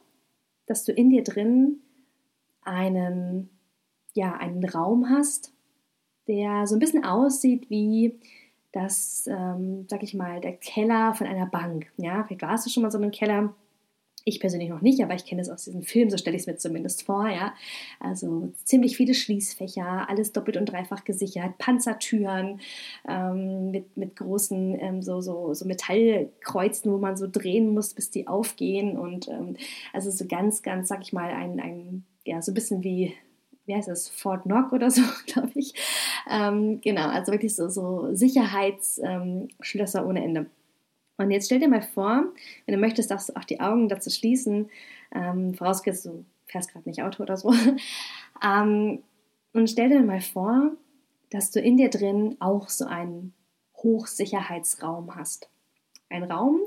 dass 0.65 0.83
du 0.83 0.91
in 0.91 1.09
dir 1.09 1.23
drin 1.23 1.79
einen, 2.61 3.49
ja, 4.13 4.33
einen 4.33 4.63
Raum 4.63 5.09
hast, 5.09 5.53
der 6.27 6.67
so 6.67 6.75
ein 6.75 6.79
bisschen 6.79 7.05
aussieht 7.05 7.69
wie 7.69 8.19
das, 8.71 9.27
ähm, 9.27 9.85
sag 9.87 10.03
ich 10.03 10.13
mal, 10.13 10.41
der 10.41 10.53
Keller 10.53 11.13
von 11.13 11.27
einer 11.27 11.45
Bank. 11.45 11.91
Ja, 11.97 12.23
vielleicht 12.23 12.41
warst 12.41 12.65
du 12.65 12.69
schon 12.69 12.83
mal 12.83 12.91
so 12.91 12.97
in 12.97 13.05
einem 13.05 13.11
Keller. 13.11 13.53
Ich 14.27 14.39
persönlich 14.39 14.69
noch 14.69 14.81
nicht, 14.81 15.03
aber 15.03 15.13
ich 15.13 15.25
kenne 15.25 15.43
es 15.43 15.49
aus 15.49 15.65
diesem 15.65 15.83
Film, 15.83 16.09
so 16.09 16.17
stelle 16.17 16.35
ich 16.35 16.41
es 16.41 16.47
mir 16.47 16.57
zumindest 16.57 17.03
vor, 17.03 17.29
ja. 17.29 17.53
Also 17.99 18.51
ziemlich 18.63 18.97
viele 18.97 19.13
Schließfächer, 19.13 20.09
alles 20.09 20.31
doppelt 20.31 20.57
und 20.57 20.65
dreifach 20.65 21.03
gesichert, 21.03 21.59
Panzertüren 21.59 22.59
ähm, 23.07 23.69
mit, 23.69 23.95
mit 23.95 24.15
großen 24.15 24.79
ähm, 24.79 25.03
so, 25.03 25.21
so, 25.21 25.53
so 25.53 25.65
Metallkreuzen, 25.65 26.91
wo 26.91 26.97
man 26.97 27.15
so 27.17 27.27
drehen 27.31 27.71
muss, 27.71 27.93
bis 27.93 28.09
die 28.09 28.27
aufgehen. 28.27 28.97
Und 28.97 29.27
ähm, 29.27 29.57
also 29.93 30.09
so 30.09 30.25
ganz, 30.25 30.63
ganz, 30.63 30.87
sag 30.87 31.03
ich 31.03 31.13
mal, 31.13 31.29
ein, 31.29 31.59
ein 31.59 32.05
ja, 32.25 32.41
so 32.41 32.51
ein 32.51 32.55
bisschen 32.55 32.83
wie 32.83 33.13
wie 33.67 33.75
heißt 33.75 33.87
das, 33.87 34.09
Fort 34.09 34.43
Knock 34.43 34.73
oder 34.73 34.91
so, 34.91 35.01
glaube 35.25 35.51
ich. 35.55 35.73
Ähm, 36.29 36.81
genau, 36.81 37.07
also 37.09 37.31
wirklich 37.31 37.55
so, 37.55 37.69
so 37.69 38.09
Sicherheitsschlösser 38.13 40.01
ähm, 40.01 40.07
ohne 40.07 40.23
Ende. 40.23 40.45
Und 41.17 41.31
jetzt 41.31 41.45
stell 41.45 41.59
dir 41.59 41.69
mal 41.69 41.81
vor, 41.81 42.25
wenn 42.65 42.75
du 42.75 42.81
möchtest, 42.81 43.11
darfst 43.11 43.29
du 43.29 43.35
auch 43.35 43.45
die 43.45 43.59
Augen 43.59 43.87
dazu 43.87 44.09
schließen, 44.09 44.69
ähm, 45.13 45.53
vorausgesetzt 45.53 46.05
du 46.05 46.25
fährst 46.45 46.71
gerade 46.71 46.87
nicht 46.87 47.01
Auto 47.01 47.23
oder 47.23 47.37
so. 47.37 47.53
ähm, 48.43 49.03
und 49.53 49.69
stell 49.69 49.89
dir 49.89 50.01
mal 50.01 50.21
vor, 50.21 50.71
dass 51.29 51.51
du 51.51 51.59
in 51.59 51.77
dir 51.77 51.89
drin 51.89 52.35
auch 52.39 52.69
so 52.69 52.85
einen 52.85 53.33
Hochsicherheitsraum 53.77 55.15
hast. 55.15 55.49
Ein 56.09 56.23
Raum, 56.23 56.59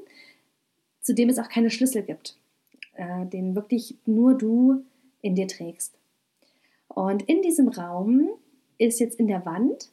zu 1.01 1.15
dem 1.15 1.29
es 1.29 1.39
auch 1.39 1.49
keine 1.49 1.71
Schlüssel 1.71 2.03
gibt, 2.03 2.37
äh, 2.95 3.27
den 3.27 3.55
wirklich 3.55 3.97
nur 4.05 4.37
du 4.37 4.85
in 5.21 5.35
dir 5.35 5.47
trägst. 5.47 5.97
Und 6.89 7.23
in 7.23 7.43
diesem 7.43 7.69
Raum 7.69 8.31
ist 8.79 9.01
jetzt 9.01 9.19
in 9.19 9.29
der 9.29 9.45
Wand 9.45 9.91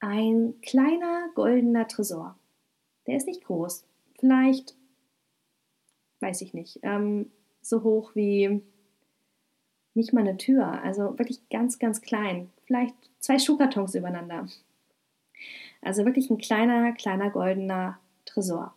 ein 0.00 0.54
kleiner 0.62 1.28
goldener 1.34 1.88
Tresor. 1.88 2.36
Der 3.06 3.16
ist 3.16 3.26
nicht 3.26 3.44
groß. 3.44 3.84
Vielleicht, 4.18 4.74
weiß 6.20 6.40
ich 6.40 6.54
nicht, 6.54 6.80
ähm, 6.82 7.30
so 7.62 7.82
hoch 7.82 8.14
wie 8.14 8.62
nicht 9.94 10.12
mal 10.12 10.20
eine 10.20 10.36
Tür. 10.36 10.82
Also 10.82 11.18
wirklich 11.18 11.48
ganz, 11.48 11.78
ganz 11.78 12.00
klein. 12.00 12.50
Vielleicht 12.64 12.94
zwei 13.18 13.38
Schuhkartons 13.38 13.94
übereinander. 13.94 14.46
Also 15.82 16.04
wirklich 16.04 16.30
ein 16.30 16.38
kleiner, 16.38 16.92
kleiner 16.92 17.30
goldener 17.30 17.98
Tresor. 18.24 18.74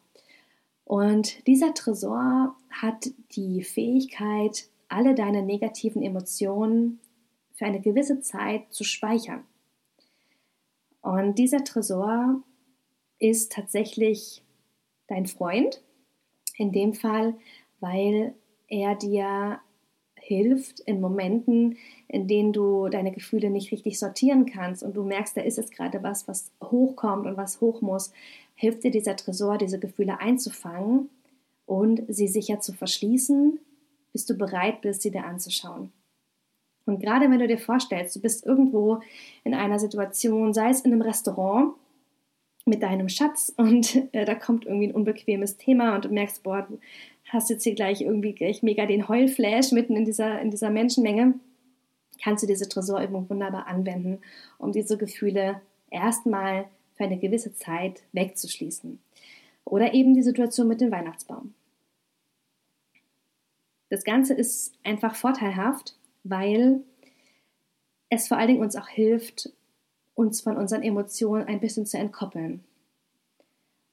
Und 0.86 1.46
dieser 1.46 1.74
Tresor 1.74 2.56
hat 2.70 3.10
die 3.36 3.64
Fähigkeit, 3.64 4.68
alle 4.88 5.14
deine 5.14 5.44
negativen 5.44 6.02
Emotionen 6.02 7.00
für 7.54 7.66
eine 7.66 7.80
gewisse 7.80 8.22
Zeit 8.22 8.74
zu 8.74 8.84
speichern. 8.84 9.44
Und 11.02 11.38
dieser 11.38 11.64
Tresor 11.64 12.42
ist 13.20 13.52
tatsächlich 13.52 14.44
dein 15.08 15.26
Freund, 15.26 15.82
in 16.58 16.72
dem 16.72 16.94
Fall, 16.94 17.36
weil 17.80 18.34
er 18.68 18.96
dir 18.96 19.60
hilft 20.16 20.82
in 20.82 21.02
Momenten, 21.02 21.78
in 22.08 22.28
denen 22.28 22.54
du 22.54 22.90
deine 22.90 23.12
Gefühle 23.12 23.50
nicht 23.50 23.72
richtig 23.72 23.98
sortieren 23.98 24.46
kannst 24.46 24.84
und 24.84 24.96
du 24.96 25.04
merkst, 25.04 25.36
da 25.36 25.42
ist 25.42 25.58
jetzt 25.58 25.72
gerade 25.72 26.04
was, 26.04 26.28
was 26.28 26.52
hochkommt 26.62 27.26
und 27.26 27.38
was 27.38 27.62
hoch 27.62 27.82
muss, 27.82 28.12
hilft 28.56 28.84
dir 28.84 28.92
dieser 28.92 29.16
Tresor, 29.16 29.58
diese 29.58 29.80
Gefühle 29.80 30.20
einzufangen 30.20 31.10
und 31.66 32.04
sie 32.10 32.28
sicher 32.28 32.60
zu 32.60 32.74
verschließen, 32.74 33.60
bis 34.12 34.26
du 34.26 34.36
bereit 34.36 34.82
bist, 34.82 35.02
sie 35.02 35.12
dir 35.12 35.26
anzuschauen. 35.26 35.92
Und 36.86 37.00
gerade 37.00 37.30
wenn 37.30 37.40
du 37.40 37.48
dir 37.48 37.60
vorstellst, 37.60 38.16
du 38.16 38.20
bist 38.20 38.46
irgendwo 38.46 39.00
in 39.44 39.54
einer 39.54 39.80
Situation, 39.80 40.54
sei 40.54 40.70
es 40.70 40.82
in 40.82 40.92
einem 40.92 41.02
Restaurant 41.02 41.74
mit 42.70 42.84
deinem 42.84 43.10
Schatz 43.10 43.54
und 43.58 44.08
äh, 44.14 44.26
da 44.26 44.36
kommt 44.36 44.66
irgendwie 44.66 44.88
ein 44.88 44.96
unbequemes 44.96 45.58
Thema 45.58 45.96
und 45.96 46.06
du 46.06 46.10
merkst, 46.10 46.44
boah, 46.44 46.68
du 46.70 46.80
hast 47.30 47.50
jetzt 47.50 47.64
hier 47.64 47.76
gleich 47.76 48.02
irgendwie 48.02 48.34
gleich 48.34 48.64
mega 48.64 48.86
den 48.86 49.08
Heulflash 49.08 49.72
mitten 49.72 49.96
in 49.96 50.06
dieser, 50.06 50.40
in 50.42 50.52
dieser 50.52 50.70
Menschenmenge, 50.70 51.36
kannst 52.22 52.44
du 52.44 52.48
diese 52.48 52.68
Tresorübung 52.68 53.30
wunderbar 53.30 53.68
anwenden, 53.68 54.20
um 54.58 54.72
diese 54.72 54.98
Gefühle 54.98 55.62
erstmal 55.90 56.66
für 56.96 57.06
eine 57.06 57.18
gewisse 57.18 57.54
Zeit 57.54 58.04
wegzuschließen. 58.14 59.00
Oder 59.66 59.94
eben 59.94 60.14
die 60.14 60.24
Situation 60.24 60.68
mit 60.68 60.82
dem 60.82 60.92
Weihnachtsbaum. 60.92 61.54
Das 63.90 64.04
Ganze 64.04 64.34
ist 64.34 64.74
einfach 64.84 65.16
vorteilhaft, 65.16 65.96
weil 66.24 66.82
es 68.10 68.28
vor 68.28 68.38
allen 68.38 68.50
Dingen 68.50 68.62
uns 68.62 68.76
auch 68.76 68.88
hilft, 68.88 69.52
uns 70.20 70.42
von 70.42 70.58
unseren 70.58 70.84
Emotionen 70.84 71.48
ein 71.48 71.62
bisschen 71.62 71.86
zu 71.86 71.98
entkoppeln. 71.98 72.62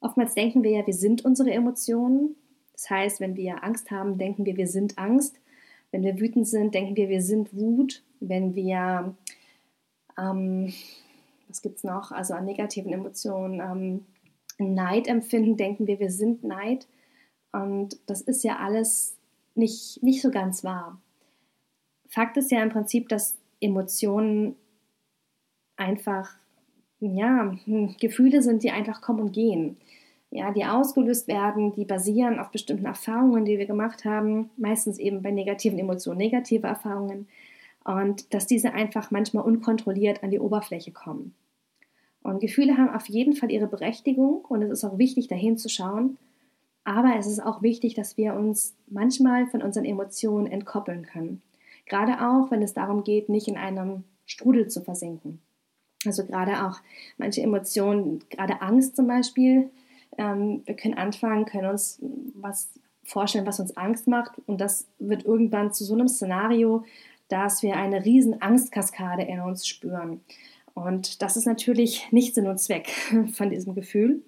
Oftmals 0.00 0.34
denken 0.34 0.64
wir 0.64 0.72
ja, 0.72 0.86
wir 0.86 0.92
sind 0.92 1.24
unsere 1.24 1.52
Emotionen. 1.52 2.34
Das 2.72 2.90
heißt, 2.90 3.20
wenn 3.20 3.36
wir 3.36 3.62
Angst 3.62 3.92
haben, 3.92 4.18
denken 4.18 4.44
wir, 4.44 4.56
wir 4.56 4.66
sind 4.66 4.98
Angst. 4.98 5.38
Wenn 5.92 6.02
wir 6.02 6.18
wütend 6.18 6.48
sind, 6.48 6.74
denken 6.74 6.96
wir, 6.96 7.08
wir 7.08 7.22
sind 7.22 7.54
Wut. 7.56 8.02
Wenn 8.18 8.56
wir, 8.56 9.14
ähm, 10.18 10.72
was 11.46 11.62
gibt 11.62 11.76
es 11.76 11.84
noch, 11.84 12.10
also 12.10 12.34
an 12.34 12.44
negativen 12.44 12.92
Emotionen, 12.92 13.60
ähm, 13.60 14.06
Neid 14.58 15.06
empfinden, 15.06 15.56
denken 15.56 15.86
wir, 15.86 16.00
wir 16.00 16.10
sind 16.10 16.42
Neid. 16.42 16.88
Und 17.52 17.98
das 18.06 18.20
ist 18.20 18.42
ja 18.42 18.56
alles 18.58 19.16
nicht, 19.54 20.02
nicht 20.02 20.22
so 20.22 20.32
ganz 20.32 20.64
wahr. 20.64 21.00
Fakt 22.08 22.36
ist 22.36 22.50
ja 22.50 22.64
im 22.64 22.70
Prinzip, 22.70 23.08
dass 23.08 23.38
Emotionen 23.60 24.56
einfach, 25.76 26.36
ja, 27.00 27.56
hm, 27.64 27.96
Gefühle 28.00 28.42
sind, 28.42 28.62
die 28.62 28.70
einfach 28.70 29.00
kommen 29.00 29.20
und 29.20 29.32
gehen. 29.32 29.76
Ja, 30.30 30.52
die 30.52 30.64
ausgelöst 30.64 31.28
werden, 31.28 31.72
die 31.74 31.84
basieren 31.84 32.38
auf 32.38 32.50
bestimmten 32.50 32.86
Erfahrungen, 32.86 33.44
die 33.44 33.58
wir 33.58 33.66
gemacht 33.66 34.04
haben, 34.04 34.50
meistens 34.56 34.98
eben 34.98 35.22
bei 35.22 35.30
negativen 35.30 35.78
Emotionen, 35.78 36.18
negative 36.18 36.66
Erfahrungen. 36.66 37.28
Und 37.84 38.34
dass 38.34 38.46
diese 38.46 38.74
einfach 38.74 39.10
manchmal 39.10 39.44
unkontrolliert 39.44 40.24
an 40.24 40.30
die 40.30 40.40
Oberfläche 40.40 40.90
kommen. 40.90 41.34
Und 42.22 42.40
Gefühle 42.40 42.76
haben 42.76 42.90
auf 42.90 43.06
jeden 43.08 43.34
Fall 43.34 43.52
ihre 43.52 43.68
Berechtigung 43.68 44.44
und 44.46 44.60
es 44.62 44.70
ist 44.70 44.84
auch 44.84 44.98
wichtig, 44.98 45.28
dahin 45.28 45.58
zu 45.58 45.68
schauen. 45.68 46.18
Aber 46.82 47.14
es 47.16 47.28
ist 47.28 47.38
auch 47.38 47.62
wichtig, 47.62 47.94
dass 47.94 48.16
wir 48.16 48.34
uns 48.34 48.74
manchmal 48.88 49.46
von 49.46 49.62
unseren 49.62 49.84
Emotionen 49.84 50.48
entkoppeln 50.48 51.06
können. 51.06 51.40
Gerade 51.86 52.28
auch, 52.28 52.50
wenn 52.50 52.62
es 52.62 52.74
darum 52.74 53.04
geht, 53.04 53.28
nicht 53.28 53.46
in 53.46 53.56
einem 53.56 54.02
Strudel 54.24 54.66
zu 54.66 54.82
versinken. 54.82 55.40
Also 56.06 56.24
gerade 56.24 56.66
auch 56.66 56.80
manche 57.18 57.42
Emotionen, 57.42 58.24
gerade 58.30 58.62
Angst 58.62 58.96
zum 58.96 59.06
Beispiel. 59.06 59.70
Ähm, 60.18 60.62
wir 60.64 60.76
können 60.76 60.94
anfangen, 60.94 61.44
können 61.44 61.68
uns 61.68 62.00
was 62.34 62.70
vorstellen, 63.04 63.46
was 63.46 63.60
uns 63.60 63.76
Angst 63.76 64.06
macht. 64.06 64.38
Und 64.46 64.60
das 64.60 64.88
wird 64.98 65.24
irgendwann 65.24 65.72
zu 65.72 65.84
so 65.84 65.94
einem 65.94 66.08
Szenario, 66.08 66.84
dass 67.28 67.62
wir 67.62 67.76
eine 67.76 68.04
riesen 68.04 68.40
Angstkaskade 68.40 69.22
in 69.22 69.40
uns 69.40 69.66
spüren. 69.66 70.20
Und 70.74 71.22
das 71.22 71.36
ist 71.36 71.46
natürlich 71.46 72.12
nicht 72.12 72.34
Sinn 72.34 72.46
und 72.46 72.58
Zweck 72.58 72.88
von 73.32 73.50
diesem 73.50 73.74
Gefühl, 73.74 74.22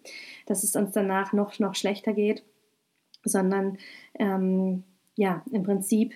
dass 0.46 0.64
es 0.64 0.74
uns 0.76 0.92
danach 0.92 1.32
noch, 1.32 1.58
noch 1.58 1.74
schlechter 1.74 2.12
geht, 2.12 2.42
sondern 3.24 3.78
ähm, 4.18 4.84
ja, 5.14 5.42
im 5.52 5.62
Prinzip 5.62 6.14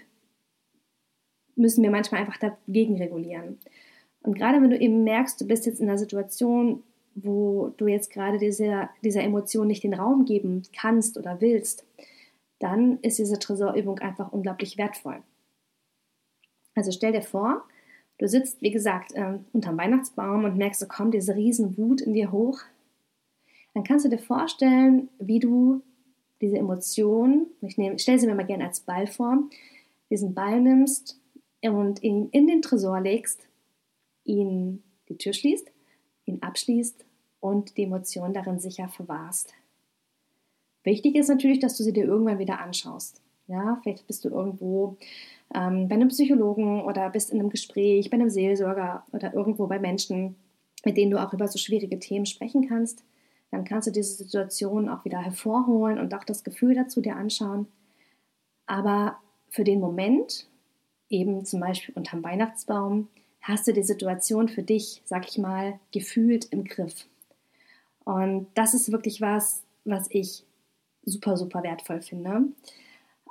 müssen 1.54 1.82
wir 1.82 1.90
manchmal 1.90 2.22
einfach 2.22 2.38
dagegen 2.38 2.96
regulieren. 2.96 3.58
Und 4.22 4.34
gerade 4.34 4.62
wenn 4.62 4.70
du 4.70 4.78
eben 4.78 5.04
merkst, 5.04 5.40
du 5.40 5.46
bist 5.46 5.66
jetzt 5.66 5.80
in 5.80 5.88
einer 5.88 5.98
Situation, 5.98 6.82
wo 7.14 7.74
du 7.76 7.86
jetzt 7.86 8.10
gerade 8.10 8.38
dieser, 8.38 8.90
dieser 9.02 9.22
Emotion 9.22 9.66
nicht 9.66 9.84
den 9.84 9.94
Raum 9.94 10.24
geben 10.24 10.62
kannst 10.74 11.18
oder 11.18 11.40
willst, 11.40 11.84
dann 12.58 12.98
ist 13.00 13.18
diese 13.18 13.38
Tresorübung 13.38 13.98
einfach 13.98 14.32
unglaublich 14.32 14.78
wertvoll. 14.78 15.22
Also 16.74 16.92
stell 16.92 17.12
dir 17.12 17.22
vor, 17.22 17.64
du 18.18 18.28
sitzt, 18.28 18.62
wie 18.62 18.70
gesagt, 18.70 19.12
ähm, 19.14 19.44
unterm 19.52 19.76
Weihnachtsbaum 19.76 20.44
und 20.44 20.56
merkst, 20.56 20.80
so 20.80 20.86
kommt 20.86 21.14
diese 21.14 21.34
riesen 21.34 21.76
Wut 21.76 22.00
in 22.00 22.14
dir 22.14 22.30
hoch. 22.30 22.60
Dann 23.74 23.84
kannst 23.84 24.04
du 24.04 24.08
dir 24.08 24.18
vorstellen, 24.18 25.08
wie 25.18 25.40
du 25.40 25.82
diese 26.40 26.58
Emotion, 26.58 27.46
ich 27.60 27.74
stelle 28.02 28.18
sie 28.18 28.26
mir 28.26 28.34
mal 28.34 28.46
gerne 28.46 28.66
als 28.66 28.80
Ball 28.80 29.06
vor, 29.06 29.38
diesen 30.10 30.34
Ball 30.34 30.60
nimmst 30.60 31.20
und 31.62 32.02
ihn 32.02 32.28
in 32.32 32.46
den 32.46 32.62
Tresor 32.62 33.00
legst, 33.00 33.48
ihn 34.24 34.82
die 35.08 35.16
Tür 35.16 35.32
schließt, 35.32 35.70
ihn 36.26 36.42
abschließt 36.42 37.04
und 37.40 37.76
die 37.76 37.84
Emotion 37.84 38.32
darin 38.32 38.58
sicher 38.60 38.88
verwahrst. 38.88 39.52
Wichtig 40.84 41.14
ist 41.16 41.28
natürlich, 41.28 41.60
dass 41.60 41.76
du 41.76 41.84
sie 41.84 41.92
dir 41.92 42.04
irgendwann 42.04 42.38
wieder 42.38 42.60
anschaust. 42.60 43.20
Ja, 43.48 43.78
vielleicht 43.82 44.06
bist 44.06 44.24
du 44.24 44.30
irgendwo 44.30 44.96
ähm, 45.54 45.88
bei 45.88 45.94
einem 45.94 46.08
Psychologen 46.08 46.82
oder 46.82 47.10
bist 47.10 47.30
in 47.30 47.40
einem 47.40 47.50
Gespräch, 47.50 48.10
bei 48.10 48.14
einem 48.14 48.30
Seelsorger 48.30 49.04
oder 49.12 49.34
irgendwo 49.34 49.66
bei 49.66 49.78
Menschen, 49.78 50.36
mit 50.84 50.96
denen 50.96 51.10
du 51.10 51.20
auch 51.20 51.32
über 51.32 51.48
so 51.48 51.58
schwierige 51.58 51.98
Themen 51.98 52.26
sprechen 52.26 52.68
kannst. 52.68 53.04
Dann 53.50 53.64
kannst 53.64 53.86
du 53.86 53.92
diese 53.92 54.14
Situation 54.14 54.88
auch 54.88 55.04
wieder 55.04 55.20
hervorholen 55.20 55.98
und 55.98 56.14
auch 56.14 56.24
das 56.24 56.44
Gefühl 56.44 56.74
dazu 56.74 57.00
dir 57.00 57.16
anschauen. 57.16 57.66
Aber 58.66 59.18
für 59.48 59.64
den 59.64 59.80
Moment, 59.80 60.48
eben 61.10 61.44
zum 61.44 61.60
Beispiel 61.60 61.94
unterm 61.94 62.24
Weihnachtsbaum, 62.24 63.08
hast 63.42 63.66
du 63.66 63.72
die 63.72 63.82
Situation 63.82 64.48
für 64.48 64.62
dich, 64.62 65.02
sag 65.04 65.28
ich 65.28 65.36
mal, 65.38 65.78
gefühlt 65.92 66.46
im 66.46 66.64
Griff. 66.64 67.06
Und 68.04 68.46
das 68.54 68.74
ist 68.74 68.90
wirklich 68.90 69.20
was, 69.20 69.62
was 69.84 70.06
ich 70.10 70.44
super, 71.04 71.36
super 71.36 71.62
wertvoll 71.62 72.00
finde. 72.00 72.44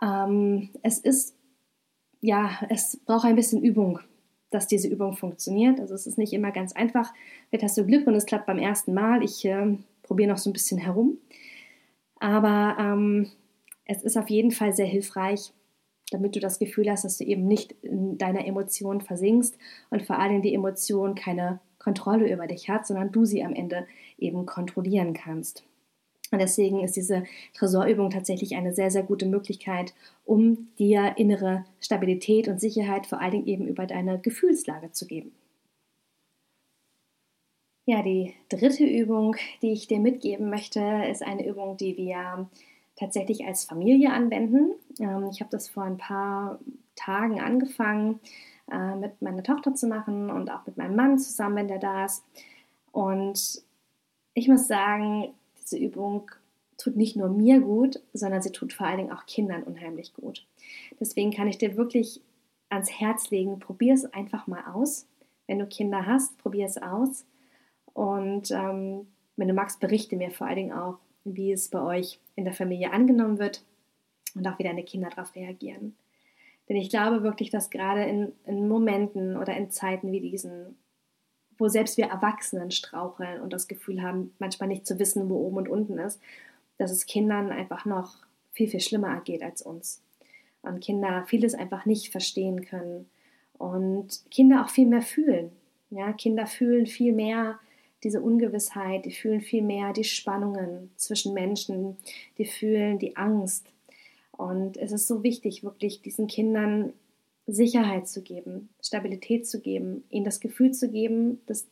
Ähm, 0.02 0.70
es 0.84 1.00
ist, 1.00 1.36
ja, 2.20 2.60
es 2.70 2.98
braucht 3.06 3.26
ein 3.26 3.36
bisschen 3.36 3.64
Übung, 3.64 4.00
dass 4.50 4.68
diese 4.68 4.88
Übung 4.88 5.16
funktioniert. 5.16 5.80
Also 5.80 5.96
es 5.96 6.06
ist 6.08 6.18
nicht 6.18 6.34
immer 6.34 6.52
ganz 6.52 6.74
einfach. 6.74 7.14
Vielleicht 7.50 7.64
hast 7.64 7.78
du 7.78 7.86
Glück 7.86 8.06
und 8.08 8.16
es 8.16 8.26
klappt 8.26 8.48
beim 8.48 8.60
ersten 8.60 8.94
Mal. 8.94 9.24
Ich 9.24 9.46
äh, 9.46 9.78
probiere 10.04 10.30
noch 10.30 10.38
so 10.38 10.50
ein 10.50 10.54
bisschen 10.54 10.78
herum. 10.78 11.18
Aber 12.20 12.76
ähm, 12.80 13.32
es 13.86 14.04
ist 14.04 14.18
auf 14.18 14.30
jeden 14.30 14.52
Fall 14.52 14.74
sehr 14.74 14.86
hilfreich, 14.86 15.54
damit 16.12 16.36
du 16.36 16.40
das 16.40 16.60
Gefühl 16.60 16.90
hast, 16.90 17.04
dass 17.04 17.18
du 17.18 17.24
eben 17.24 17.48
nicht 17.48 17.72
in 17.82 18.18
deiner 18.18 18.46
Emotion 18.46 19.02
versinkst 19.02 19.58
und 19.90 20.04
vor 20.04 20.20
allem 20.20 20.42
die 20.42 20.54
Emotion 20.54 21.16
keine 21.16 21.60
Kontrolle 21.80 22.32
über 22.32 22.46
dich 22.46 22.70
hat, 22.70 22.86
sondern 22.86 23.12
du 23.12 23.26
sie 23.26 23.44
am 23.44 23.54
Ende 23.54 23.88
eben 24.20 24.46
kontrollieren 24.46 25.14
kannst. 25.14 25.64
Und 26.32 26.40
deswegen 26.40 26.82
ist 26.82 26.96
diese 26.96 27.24
Tresorübung 27.54 28.10
tatsächlich 28.10 28.56
eine 28.56 28.74
sehr, 28.74 28.90
sehr 28.90 29.04
gute 29.04 29.26
Möglichkeit, 29.26 29.94
um 30.26 30.70
dir 30.80 31.16
innere 31.18 31.66
Stabilität 31.82 32.48
und 32.48 32.62
Sicherheit 32.62 33.06
vor 33.06 33.20
allen 33.20 33.32
Dingen 33.32 33.48
eben 33.48 33.68
über 33.68 33.86
deine 33.86 34.20
Gefühlslage 34.20 34.92
zu 34.92 35.08
geben. 35.08 35.34
Ja, 37.86 38.04
die 38.04 38.34
dritte 38.48 38.86
Übung, 38.86 39.36
die 39.62 39.74
ich 39.74 39.88
dir 39.88 40.00
mitgeben 40.00 40.50
möchte, 40.50 40.80
ist 41.10 41.24
eine 41.24 41.46
Übung, 41.46 41.76
die 41.76 41.98
wir 41.98 42.48
tatsächlich 43.02 43.46
als 43.46 43.66
Familie 43.66 44.14
anwenden. 44.14 44.74
Ähm, 45.00 45.28
ich 45.32 45.42
habe 45.42 45.52
das 45.52 45.68
vor 45.68 45.84
ein 45.84 45.98
paar 45.98 46.60
Tagen 46.96 47.42
angefangen, 47.42 48.20
äh, 48.72 48.96
mit 48.96 49.22
meiner 49.22 49.44
Tochter 49.44 49.74
zu 49.74 49.88
machen 49.88 50.30
und 50.30 50.52
auch 50.52 50.66
mit 50.66 50.78
meinem 50.78 50.96
Mann 50.96 51.18
zusammen, 51.18 51.56
wenn 51.56 51.68
der 51.68 51.80
da 51.80 52.06
ist. 52.06 52.24
Und 52.92 53.64
ich 54.34 54.48
muss 54.48 54.68
sagen, 54.68 55.34
diese 55.60 55.78
Übung 55.78 56.30
tut 56.78 56.96
nicht 56.96 57.16
nur 57.16 57.30
mir 57.30 57.60
gut, 57.60 58.02
sondern 58.14 58.42
sie 58.42 58.52
tut 58.52 58.74
vor 58.74 58.88
allen 58.88 58.98
Dingen 58.98 59.12
auch 59.12 59.26
Kindern 59.26 59.64
unheimlich 59.64 60.14
gut. 60.14 60.46
Deswegen 61.00 61.32
kann 61.32 61.48
ich 61.48 61.58
dir 61.58 61.78
wirklich 61.78 62.22
ans 62.70 62.92
Herz 62.92 63.30
legen, 63.32 63.60
probier 63.60 63.94
es 63.94 64.06
einfach 64.14 64.48
mal 64.48 64.64
aus. 64.74 65.08
Wenn 65.48 65.60
du 65.60 65.66
Kinder 65.66 66.06
hast, 66.06 66.38
probier 66.38 66.66
es 66.66 66.78
aus. 66.78 67.26
Und 67.94 68.52
ähm, 68.52 69.08
wenn 69.36 69.48
du 69.48 69.54
magst, 69.54 69.80
berichte 69.80 70.16
mir 70.16 70.32
vor 70.32 70.48
allen 70.48 70.56
Dingen 70.56 70.74
auch, 70.74 71.00
wie 71.24 71.52
es 71.52 71.70
bei 71.70 71.82
euch 71.82 72.20
in 72.36 72.46
der 72.46 72.54
Familie 72.54 72.92
angenommen 72.92 73.40
wird 73.40 73.64
und 74.36 74.48
auch 74.48 74.58
wie 74.60 74.64
deine 74.64 74.84
Kinder 74.84 75.10
darauf 75.10 75.36
reagieren. 75.36 75.96
Denn 76.70 76.78
ich 76.78 76.90
glaube 76.90 77.24
wirklich, 77.24 77.50
dass 77.50 77.70
gerade 77.70 78.04
in, 78.04 78.32
in 78.46 78.68
Momenten 78.68 79.36
oder 79.36 79.56
in 79.56 79.72
Zeiten 79.72 80.12
wie 80.12 80.22
diesen, 80.22 80.78
wo 81.58 81.68
selbst 81.68 81.98
wir 81.98 82.06
Erwachsenen 82.06 82.72
straucheln 82.72 83.42
und 83.42 83.52
das 83.52 83.68
Gefühl 83.68 84.02
haben, 84.02 84.34
manchmal 84.40 84.70
nicht 84.70 84.88
zu 84.88 84.98
wissen, 85.00 85.30
wo 85.30 85.36
oben 85.36 85.58
und 85.58 85.70
unten 85.70 85.98
ist, 86.00 86.22
dass 86.78 86.92
es 86.92 87.06
Kindern 87.06 87.52
einfach 87.52 87.86
noch 87.86 88.16
viel, 88.52 88.68
viel 88.68 88.80
schlimmer 88.80 89.20
geht 89.22 89.44
als 89.44 89.62
uns. 89.62 90.02
Und 90.62 90.82
Kinder 90.82 91.26
vieles 91.28 91.56
einfach 91.56 91.86
nicht 91.86 92.12
verstehen 92.12 92.64
können. 92.64 93.10
Und 93.58 94.24
Kinder 94.32 94.64
auch 94.64 94.70
viel 94.70 94.88
mehr 94.88 95.02
fühlen. 95.02 95.52
Ja, 95.90 96.14
Kinder 96.14 96.48
fühlen 96.48 96.86
viel 96.88 97.14
mehr 97.14 97.60
diese 98.04 98.22
Ungewissheit, 98.22 99.06
die 99.06 99.12
fühlen 99.12 99.42
viel 99.42 99.62
mehr 99.62 99.94
die 99.94 100.04
Spannungen 100.04 100.92
zwischen 100.96 101.34
Menschen, 101.34 101.98
die 102.38 102.46
fühlen 102.46 103.00
die 103.00 103.16
Angst. 103.16 103.68
Und 104.32 104.78
es 104.78 104.92
ist 104.92 105.08
so 105.08 105.24
wichtig, 105.24 105.64
wirklich 105.64 106.02
diesen 106.02 106.28
Kindern 106.28 106.94
Sicherheit 107.48 108.08
zu 108.08 108.22
geben, 108.22 108.70
Stabilität 108.82 109.48
zu 109.48 109.60
geben, 109.60 110.04
ihnen 110.10 110.26
das 110.26 110.40
Gefühl 110.40 110.72
zu 110.72 110.90
geben, 110.90 111.42
dass 111.46 111.68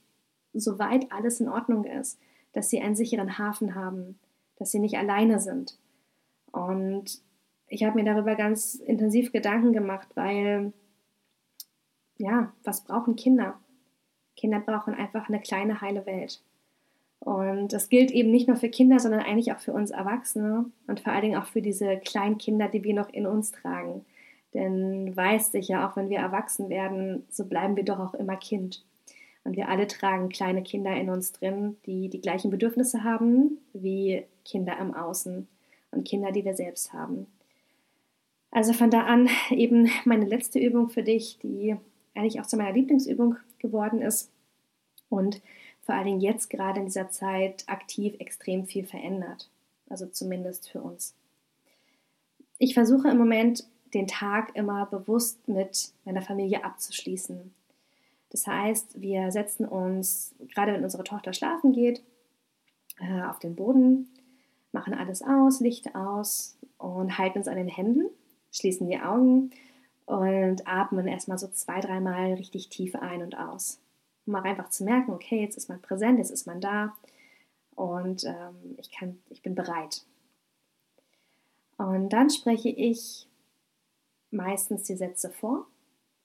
soweit 0.54 1.12
alles 1.12 1.40
in 1.40 1.50
Ordnung 1.50 1.86
ist, 1.86 2.20
dass 2.54 2.70
sie 2.70 2.80
einen 2.80 2.96
sicheren 2.96 3.38
Hafen 3.38 3.76
haben, 3.76 4.20
dass 4.58 4.72
sie 4.72 4.80
nicht 4.80 4.98
alleine 4.98 5.40
sind. 5.40 5.78
Und 6.52 7.22
ich 7.68 7.84
habe 7.84 7.96
mir 7.96 8.06
darüber 8.06 8.36
ganz 8.36 8.76
intensiv 8.76 9.32
Gedanken 9.32 9.74
gemacht, 9.74 10.08
weil, 10.16 10.74
ja, 12.18 12.52
was 12.64 12.84
brauchen 12.84 13.16
Kinder? 13.16 13.60
Kinder 14.40 14.60
brauchen 14.60 14.94
einfach 14.94 15.28
eine 15.28 15.42
kleine, 15.42 15.82
heile 15.82 16.06
Welt. 16.06 16.42
Und 17.20 17.74
das 17.74 17.90
gilt 17.90 18.12
eben 18.12 18.32
nicht 18.32 18.48
nur 18.48 18.56
für 18.56 18.70
Kinder, 18.70 19.00
sondern 19.00 19.22
eigentlich 19.22 19.52
auch 19.52 19.60
für 19.60 19.74
uns 19.74 19.92
Erwachsene 19.92 20.66
und 20.88 21.02
vor 21.02 21.12
allen 21.12 21.24
Dingen 21.24 21.38
auch 21.38 21.48
für 21.48 21.62
diese 21.62 21.98
kleinen 21.98 22.38
Kinder, 22.38 22.70
die 22.70 22.84
wir 22.84 22.94
noch 22.94 23.10
in 23.10 23.28
uns 23.28 23.52
tragen. 23.52 24.06
Denn 24.54 25.16
weiß 25.16 25.52
sicher, 25.52 25.88
auch 25.88 25.98
wenn 25.98 26.10
wir 26.10 26.20
erwachsen 26.20 26.70
werden, 26.70 27.26
so 27.30 27.46
bleiben 27.46 27.76
wir 27.76 27.84
doch 27.84 28.00
auch 28.00 28.14
immer 28.14 28.38
Kind. 28.38 28.84
Und 29.44 29.58
wir 29.58 29.68
alle 29.68 29.88
tragen 29.88 30.30
kleine 30.30 30.64
Kinder 30.64 30.96
in 30.96 31.10
uns 31.10 31.34
drin, 31.34 31.76
die 31.86 32.10
die 32.10 32.22
gleichen 32.22 32.52
Bedürfnisse 32.52 33.04
haben 33.04 33.58
wie 33.74 34.24
Kinder 34.46 34.78
im 34.80 34.94
Außen 34.94 35.48
und 35.92 36.08
Kinder, 36.08 36.32
die 36.32 36.46
wir 36.46 36.56
selbst 36.56 36.94
haben. 36.94 37.28
Also 38.52 38.74
von 38.74 38.90
da 38.90 39.04
an 39.04 39.30
eben 39.50 39.90
meine 40.06 40.26
letzte 40.26 40.60
Übung 40.60 40.90
für 40.90 41.04
dich, 41.04 41.38
die 41.40 41.76
eigentlich 42.20 42.40
auch 42.42 42.46
zu 42.46 42.58
meiner 42.58 42.74
Lieblingsübung 42.74 43.38
geworden 43.60 44.02
ist 44.02 44.30
und 45.10 45.42
vor 45.82 45.96
allen 45.96 46.06
Dingen 46.06 46.22
jetzt 46.22 46.50
gerade 46.50 46.80
in 46.80 46.86
dieser 46.86 47.10
Zeit 47.10 47.64
aktiv 47.68 48.16
extrem 48.20 48.66
viel 48.66 48.86
verändert. 48.86 49.50
Also 49.90 50.06
zumindest 50.06 50.70
für 50.70 50.82
uns. 50.82 51.16
Ich 52.60 52.74
versuche 52.74 53.10
im 53.10 53.18
Moment 53.18 53.64
den 53.94 54.06
Tag 54.06 54.56
immer 54.56 54.86
bewusst 54.86 55.48
mit 55.48 55.94
meiner 56.06 56.22
Familie 56.22 56.64
abzuschließen. 56.64 57.54
Das 58.30 58.46
heißt, 58.46 59.02
wir 59.02 59.32
setzen 59.32 59.66
uns, 59.66 60.36
gerade 60.54 60.74
wenn 60.74 60.84
unsere 60.84 61.04
Tochter 61.04 61.34
schlafen 61.34 61.72
geht, 61.72 62.04
äh, 63.00 63.24
auf 63.24 63.40
den 63.40 63.56
Boden, 63.56 64.10
machen 64.72 64.94
alles 64.94 65.24
aus, 65.24 65.60
Licht 65.60 65.96
aus 65.96 66.56
und 66.78 67.18
halten 67.18 67.40
uns 67.40 67.48
an 67.48 67.58
den 67.58 67.68
Händen, 67.68 68.06
schließen 68.52 68.88
die 68.88 69.00
Augen 69.00 69.52
und 70.10 70.68
atmen 70.68 71.08
erstmal 71.08 71.38
so 71.38 71.48
zwei, 71.50 71.82
dreimal 71.82 72.34
richtig 72.34 72.70
tief 72.70 72.96
ein 72.96 73.22
und 73.22 73.38
aus. 73.38 73.80
Um 74.26 74.34
auch 74.34 74.44
einfach 74.44 74.70
zu 74.70 74.84
merken, 74.84 75.12
okay, 75.12 75.40
jetzt 75.40 75.56
ist 75.56 75.70
man 75.70 75.84
präsent, 75.84 76.18
jetzt 76.18 76.32
ist 76.32 76.48
man 76.48 76.60
da 76.60 76.96
und 77.76 78.24
ähm, 78.24 78.76
ich, 78.78 78.92
kann, 78.92 79.20
ich 79.30 79.44
bin 79.44 79.54
bereit. 79.54 80.02
Und 81.78 82.10
dann 82.10 82.32
spreche 82.32 82.70
ich 82.70 83.28
meistens 84.32 84.82
die 84.84 84.96
Sätze 84.96 85.30
vor 85.30 85.68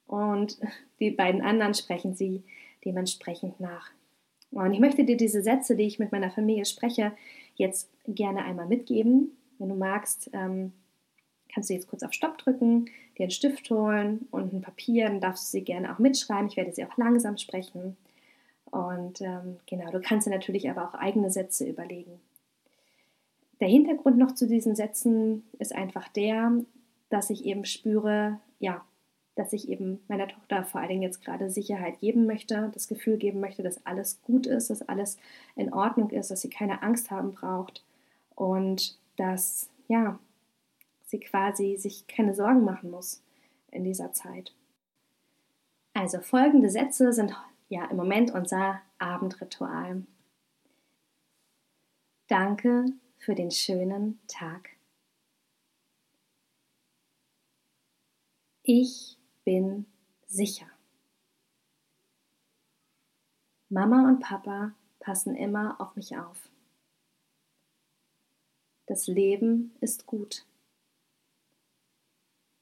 und 0.06 0.58
die 0.98 1.10
beiden 1.10 1.42
anderen 1.42 1.74
sprechen 1.74 2.14
sie 2.14 2.42
dementsprechend 2.86 3.60
nach. 3.60 3.90
Und 4.50 4.72
ich 4.72 4.80
möchte 4.80 5.04
dir 5.04 5.18
diese 5.18 5.42
Sätze, 5.42 5.76
die 5.76 5.84
ich 5.84 5.98
mit 5.98 6.10
meiner 6.10 6.30
Familie 6.30 6.64
spreche, 6.64 7.12
jetzt 7.56 7.90
gerne 8.06 8.44
einmal 8.44 8.66
mitgeben. 8.66 9.36
Wenn 9.58 9.68
du 9.68 9.74
magst, 9.74 10.30
ähm, 10.32 10.72
kannst 11.54 11.70
du 11.70 11.74
jetzt 11.74 11.88
kurz 11.88 12.02
auf 12.02 12.12
Stopp 12.12 12.36
drücken, 12.38 12.86
dir 13.16 13.24
einen 13.24 13.30
Stift 13.30 13.70
holen 13.70 14.26
und 14.30 14.52
ein 14.52 14.60
Papier, 14.60 15.06
dann 15.06 15.20
darfst 15.20 15.44
du 15.44 15.58
sie 15.58 15.64
gerne 15.64 15.94
auch 15.94 15.98
mitschreiben. 15.98 16.48
Ich 16.48 16.56
werde 16.56 16.72
sie 16.72 16.84
auch 16.84 16.96
langsam 16.96 17.36
sprechen. 17.36 17.96
Und 18.70 19.20
ähm, 19.20 19.58
genau, 19.66 19.90
du 19.92 20.00
kannst 20.00 20.26
dir 20.26 20.30
natürlich 20.30 20.68
aber 20.68 20.88
auch 20.88 20.94
eigene 20.94 21.30
Sätze 21.30 21.64
überlegen. 21.64 22.20
Der 23.60 23.68
Hintergrund 23.68 24.18
noch 24.18 24.34
zu 24.34 24.48
diesen 24.48 24.74
Sätzen 24.74 25.44
ist 25.58 25.74
einfach 25.74 26.08
der, 26.08 26.52
dass 27.08 27.30
ich 27.30 27.44
eben 27.44 27.64
spüre, 27.64 28.40
ja, 28.58 28.84
dass 29.36 29.52
ich 29.52 29.68
eben 29.68 30.00
meiner 30.08 30.28
Tochter 30.28 30.64
vor 30.64 30.80
allen 30.80 30.90
Dingen 30.90 31.02
jetzt 31.02 31.24
gerade 31.24 31.50
Sicherheit 31.50 32.00
geben 32.00 32.26
möchte, 32.26 32.70
das 32.74 32.88
Gefühl 32.88 33.16
geben 33.16 33.40
möchte, 33.40 33.62
dass 33.62 33.84
alles 33.86 34.20
gut 34.22 34.46
ist, 34.46 34.70
dass 34.70 34.88
alles 34.88 35.16
in 35.56 35.72
Ordnung 35.72 36.10
ist, 36.10 36.30
dass 36.30 36.40
sie 36.40 36.50
keine 36.50 36.82
Angst 36.82 37.10
haben 37.10 37.32
braucht 37.32 37.84
und 38.34 38.98
dass, 39.16 39.68
ja, 39.88 40.18
sie 41.14 41.20
quasi 41.20 41.76
sich 41.76 42.08
keine 42.08 42.34
Sorgen 42.34 42.64
machen 42.64 42.90
muss 42.90 43.22
in 43.70 43.84
dieser 43.84 44.12
Zeit. 44.12 44.52
Also 45.92 46.20
folgende 46.20 46.70
Sätze 46.70 47.12
sind 47.12 47.36
ja 47.68 47.84
im 47.84 47.96
Moment 47.96 48.32
unser 48.32 48.82
Abendritual. 48.98 50.04
Danke 52.26 52.86
für 53.16 53.36
den 53.36 53.52
schönen 53.52 54.18
Tag. 54.26 54.70
Ich 58.64 59.16
bin 59.44 59.86
sicher. 60.26 60.66
Mama 63.68 64.08
und 64.08 64.18
Papa 64.18 64.74
passen 64.98 65.36
immer 65.36 65.80
auf 65.80 65.94
mich 65.94 66.16
auf. 66.16 66.48
Das 68.86 69.06
Leben 69.06 69.76
ist 69.80 70.06
gut. 70.06 70.44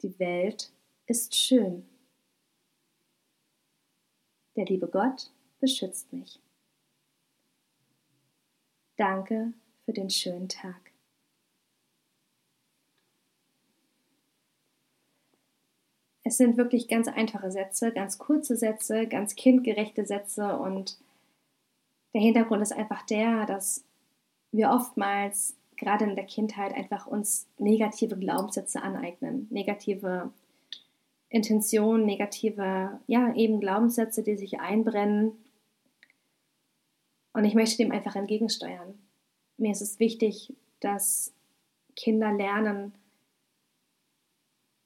Die 0.03 0.19
Welt 0.19 0.73
ist 1.07 1.35
schön. 1.35 1.87
Der 4.57 4.65
liebe 4.65 4.89
Gott 4.89 5.31
beschützt 5.61 6.13
mich. 6.13 6.41
Danke 8.97 9.53
für 9.85 9.93
den 9.93 10.11
schönen 10.11 10.49
Tag. 10.49 10.93
Es 16.25 16.37
sind 16.37 16.57
wirklich 16.57 16.89
ganz 16.89 17.09
einfache 17.09 17.51
Sätze, 17.51 17.93
ganz 17.93 18.19
kurze 18.19 18.57
Sätze, 18.57 19.07
ganz 19.07 19.35
kindgerechte 19.35 20.07
Sätze 20.07 20.57
und 20.57 20.99
der 22.15 22.21
Hintergrund 22.21 22.63
ist 22.63 22.73
einfach 22.73 23.03
der, 23.07 23.47
dass 23.47 23.85
wir 24.51 24.71
oftmals 24.71 25.57
gerade 25.77 26.05
in 26.05 26.17
der 26.17 26.27
Kindheit 26.27 26.75
einfach 26.75 27.07
uns 27.07 27.49
negative 27.59 28.17
Glaubenssätze 28.17 28.83
aneignen, 28.83 29.47
negative 29.51 30.33
Intentionen, 31.29 32.05
negative, 32.05 33.01
ja, 33.07 33.35
eben 33.35 33.61
Glaubenssätze, 33.61 34.23
die 34.23 34.37
sich 34.37 34.61
einbrennen. 34.61 35.33
Und 37.33 37.45
ich 37.45 37.55
möchte 37.55 37.79
dem 37.79 37.91
einfach 37.91 38.17
entgegensteuern. 38.17 38.99
Mir 39.57 39.73
ist 39.73 39.81
es 39.81 39.99
wichtig, 39.99 40.55
dass 40.81 41.33
Kinder 41.97 42.33
lernen, 42.33 42.93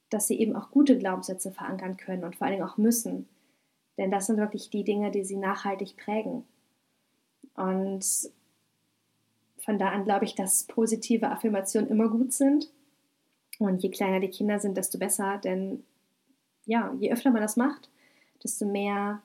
dass 0.09 0.27
sie 0.27 0.39
eben 0.39 0.55
auch 0.55 0.71
gute 0.71 0.97
Glaubenssätze 0.97 1.51
verankern 1.51 1.97
können 1.97 2.23
und 2.23 2.37
vor 2.37 2.47
allen 2.47 2.57
Dingen 2.57 2.67
auch 2.67 2.77
müssen. 2.77 3.27
Denn 3.97 4.11
das 4.11 4.27
sind 4.27 4.37
wirklich 4.37 4.69
die 4.69 4.83
Dinge, 4.83 5.11
die 5.11 5.23
sie 5.23 5.37
nachhaltig 5.37 5.97
prägen. 5.97 6.45
Und 7.55 8.31
von 9.67 9.77
da 9.77 9.89
an 9.89 10.05
glaube 10.05 10.23
ich, 10.23 10.33
dass 10.33 10.63
positive 10.63 11.29
Affirmationen 11.29 11.89
immer 11.89 12.07
gut 12.07 12.31
sind. 12.31 12.71
Und 13.59 13.83
je 13.83 13.89
kleiner 13.89 14.21
die 14.21 14.29
Kinder 14.29 14.59
sind, 14.59 14.77
desto 14.77 14.97
besser. 14.97 15.39
Denn 15.43 15.83
ja, 16.65 16.95
je 17.01 17.11
öfter 17.11 17.31
man 17.31 17.41
das 17.41 17.57
macht, 17.57 17.89
desto 18.41 18.65
mehr 18.65 19.21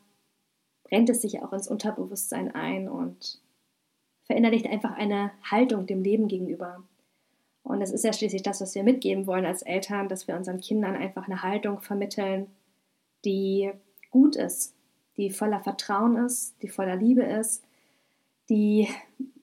brennt 0.83 1.09
es 1.11 1.23
sich 1.23 1.41
auch 1.43 1.53
ins 1.53 1.69
Unterbewusstsein 1.69 2.53
ein 2.53 2.89
und 2.89 3.41
verinnerlicht 4.25 4.67
einfach 4.67 4.97
eine 4.97 5.31
Haltung 5.49 5.87
dem 5.87 6.03
Leben 6.03 6.27
gegenüber. 6.27 6.83
Und 7.63 7.81
es 7.81 7.93
ist 7.93 8.03
ja 8.03 8.13
schließlich 8.13 8.43
das, 8.43 8.61
was 8.61 8.75
wir 8.75 8.83
mitgeben 8.83 9.29
wollen 9.29 9.47
als 9.47 9.63
Eltern, 9.63 10.09
dass 10.09 10.27
wir 10.27 10.35
unseren 10.35 10.59
Kindern 10.59 10.97
einfach 10.97 11.29
eine 11.29 11.45
Haltung 11.45 11.81
vermitteln, 11.81 12.49
die 13.25 13.71
gut 14.11 14.35
ist, 14.35 14.75
die 15.17 15.31
voller 15.31 15.61
Vertrauen 15.61 16.17
ist, 16.17 16.61
die 16.63 16.69
voller 16.69 16.97
Liebe 16.97 17.23
ist, 17.23 17.63
die 18.51 18.89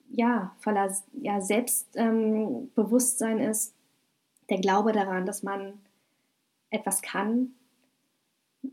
ja 0.09 0.55
voller 0.59 0.93
ja, 1.21 1.41
Selbstbewusstsein 1.41 3.39
ähm, 3.39 3.49
ist, 3.49 3.73
der 4.49 4.59
Glaube 4.59 4.91
daran, 4.91 5.25
dass 5.25 5.43
man 5.43 5.73
etwas 6.69 7.01
kann. 7.01 7.53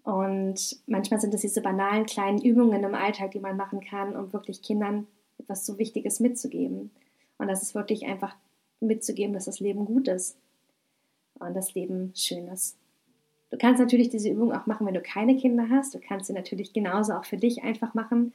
Und 0.03 0.81
manchmal 0.87 1.21
sind 1.21 1.35
es 1.35 1.43
diese 1.43 1.61
banalen 1.61 2.07
kleinen 2.07 2.43
Übungen 2.43 2.83
im 2.83 2.95
Alltag, 2.95 3.31
die 3.33 3.41
man 3.41 3.57
machen 3.57 3.81
kann, 3.81 4.17
um 4.17 4.33
wirklich 4.33 4.63
Kindern 4.63 5.07
etwas 5.39 5.65
so 5.65 5.79
Wichtiges 5.79 6.19
mitzugeben. 6.19 6.91
Und 7.39 7.49
das 7.49 7.63
ist 7.63 7.75
wirklich 7.75 8.07
einfach 8.07 8.35
mitzugeben, 8.81 9.35
dass 9.35 9.45
das 9.45 9.61
Leben 9.61 9.85
gut 9.85 10.09
ist 10.09 10.37
und 11.35 11.55
das 11.55 11.75
Leben 11.75 12.13
schön 12.15 12.49
ist. 12.49 12.77
Du 13.51 13.59
kannst 13.59 13.81
natürlich 13.81 14.09
diese 14.09 14.29
Übung 14.31 14.53
auch 14.53 14.67
machen, 14.67 14.87
wenn 14.87 14.95
du 14.95 15.03
keine 15.03 15.37
Kinder 15.37 15.69
hast. 15.71 15.95
Du 15.95 16.01
kannst 16.01 16.27
sie 16.27 16.33
natürlich 16.33 16.73
genauso 16.73 17.13
auch 17.13 17.25
für 17.25 17.37
dich 17.37 17.63
einfach 17.63 17.95
machen. 17.95 18.33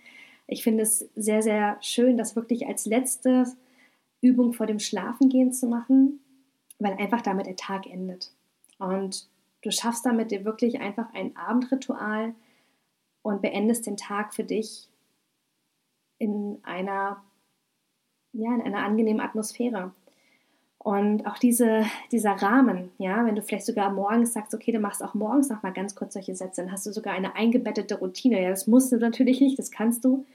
Ich 0.52 0.64
finde 0.64 0.84
es 0.84 1.10
sehr, 1.16 1.42
sehr 1.42 1.78
schön, 1.80 2.18
das 2.18 2.36
wirklich 2.36 2.68
als 2.68 2.86
letzte 2.86 3.46
Übung 4.20 4.52
vor 4.52 4.66
dem 4.66 4.80
Schlafengehen 4.80 5.54
zu 5.54 5.66
machen, 5.66 6.20
weil 6.78 6.92
einfach 6.96 7.22
damit 7.22 7.46
der 7.46 7.56
Tag 7.56 7.88
endet. 7.88 8.34
Und 8.78 9.30
du 9.62 9.72
schaffst 9.72 10.06
damit 10.06 10.30
dir 10.30 10.44
wirklich 10.44 10.82
einfach 10.82 11.14
ein 11.14 11.38
Abendritual 11.38 12.36
und 13.22 13.42
beendest 13.42 13.88
den 13.88 13.96
Tag 13.96 14.34
für 14.34 14.44
dich 14.44 14.90
in 16.18 16.60
einer, 16.64 17.24
ja, 18.34 18.54
in 18.54 18.62
einer 18.62 18.84
angenehmen 18.84 19.22
Atmosphäre. 19.22 19.94
Und 20.80 21.26
auch 21.28 21.38
diese, 21.38 21.86
dieser 22.12 22.32
Rahmen, 22.32 22.92
ja, 22.98 23.26
wenn 23.26 23.36
du 23.36 23.42
vielleicht 23.42 23.68
sogar 23.68 23.90
morgens 23.90 24.34
sagst, 24.34 24.54
okay, 24.54 24.74
du 24.74 24.80
machst 24.80 25.02
auch 25.02 25.14
morgens 25.14 25.48
noch 25.48 25.64
mal 25.64 25.72
ganz 25.72 25.96
kurz 25.96 26.14
solche 26.14 26.36
Sätze, 26.36 26.62
dann 26.62 26.74
hast 26.74 26.86
du 26.86 26.92
sogar 26.92 27.14
eine 27.14 27.36
eingebettete 27.36 28.00
Routine. 28.00 28.44
Ja, 28.44 28.50
das 28.50 28.68
musst 28.68 28.92
du 28.92 28.98
natürlich 28.98 29.40
nicht, 29.40 29.58
das 29.58 29.72
kannst 29.72 30.04
du. 30.04 30.26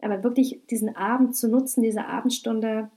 Aber 0.00 0.22
wirklich 0.22 0.60
diesen 0.70 0.94
Abend 0.94 1.36
zu 1.36 1.48
nutzen, 1.48 1.82
diese 1.82 2.06
Abendstunde 2.06 2.90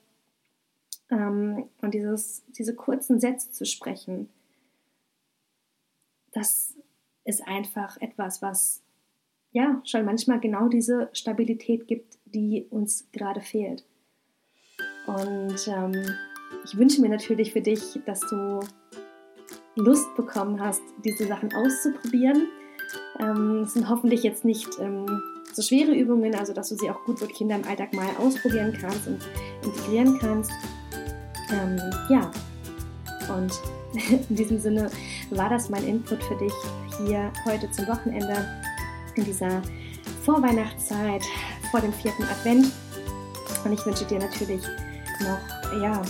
ähm, 1.09 1.69
und 1.81 1.93
dieses, 1.93 2.43
diese 2.49 2.75
kurzen 2.75 3.19
Sätze 3.19 3.51
zu 3.51 3.65
sprechen, 3.65 4.29
das 6.31 6.75
ist 7.25 7.47
einfach 7.47 7.97
etwas, 8.01 8.41
was 8.41 8.83
ja 9.51 9.81
schon 9.85 10.05
manchmal 10.05 10.39
genau 10.39 10.67
diese 10.67 11.09
Stabilität 11.13 11.87
gibt, 11.87 12.17
die 12.25 12.67
uns 12.69 13.09
gerade 13.11 13.41
fehlt. 13.41 13.85
Und 15.07 15.67
ähm, 15.67 16.15
ich 16.63 16.77
wünsche 16.77 17.01
mir 17.01 17.09
natürlich 17.09 17.53
für 17.53 17.61
dich, 17.61 17.99
dass 18.05 18.21
du 18.21 18.59
Lust 19.75 20.15
bekommen 20.15 20.59
hast, 20.59 20.81
diese 21.03 21.25
Sachen 21.25 21.53
auszuprobieren. 21.53 22.47
Ähm, 23.19 23.63
es 23.63 23.73
sind 23.73 23.89
hoffentlich 23.89 24.23
jetzt 24.23 24.45
nicht 24.45 24.67
ähm, 24.79 25.05
so 25.53 25.61
schwere 25.61 25.93
Übungen, 25.93 26.35
also 26.35 26.53
dass 26.53 26.69
du 26.69 26.75
sie 26.75 26.89
auch 26.89 27.03
gut 27.05 27.21
mit 27.21 27.33
Kindern 27.33 27.61
im 27.61 27.67
Alltag 27.67 27.93
mal 27.93 28.09
ausprobieren 28.19 28.77
kannst 28.79 29.07
und 29.07 29.19
integrieren 29.63 30.17
kannst. 30.19 30.51
Ähm, 31.51 31.79
ja, 32.09 32.31
und 33.35 33.51
in 34.29 34.35
diesem 34.35 34.59
Sinne 34.59 34.89
war 35.31 35.49
das 35.49 35.69
mein 35.69 35.83
Input 35.85 36.23
für 36.23 36.35
dich 36.35 36.53
hier 36.97 37.31
heute 37.45 37.69
zum 37.71 37.87
Wochenende 37.87 38.45
in 39.15 39.25
dieser 39.25 39.61
Vorweihnachtszeit 40.23 41.23
vor 41.71 41.81
dem 41.81 41.93
vierten 41.93 42.23
Advent. 42.23 42.71
Und 43.65 43.73
ich 43.73 43.85
wünsche 43.85 44.05
dir 44.05 44.19
natürlich 44.19 44.61
noch, 45.21 45.81
ja, 45.81 46.01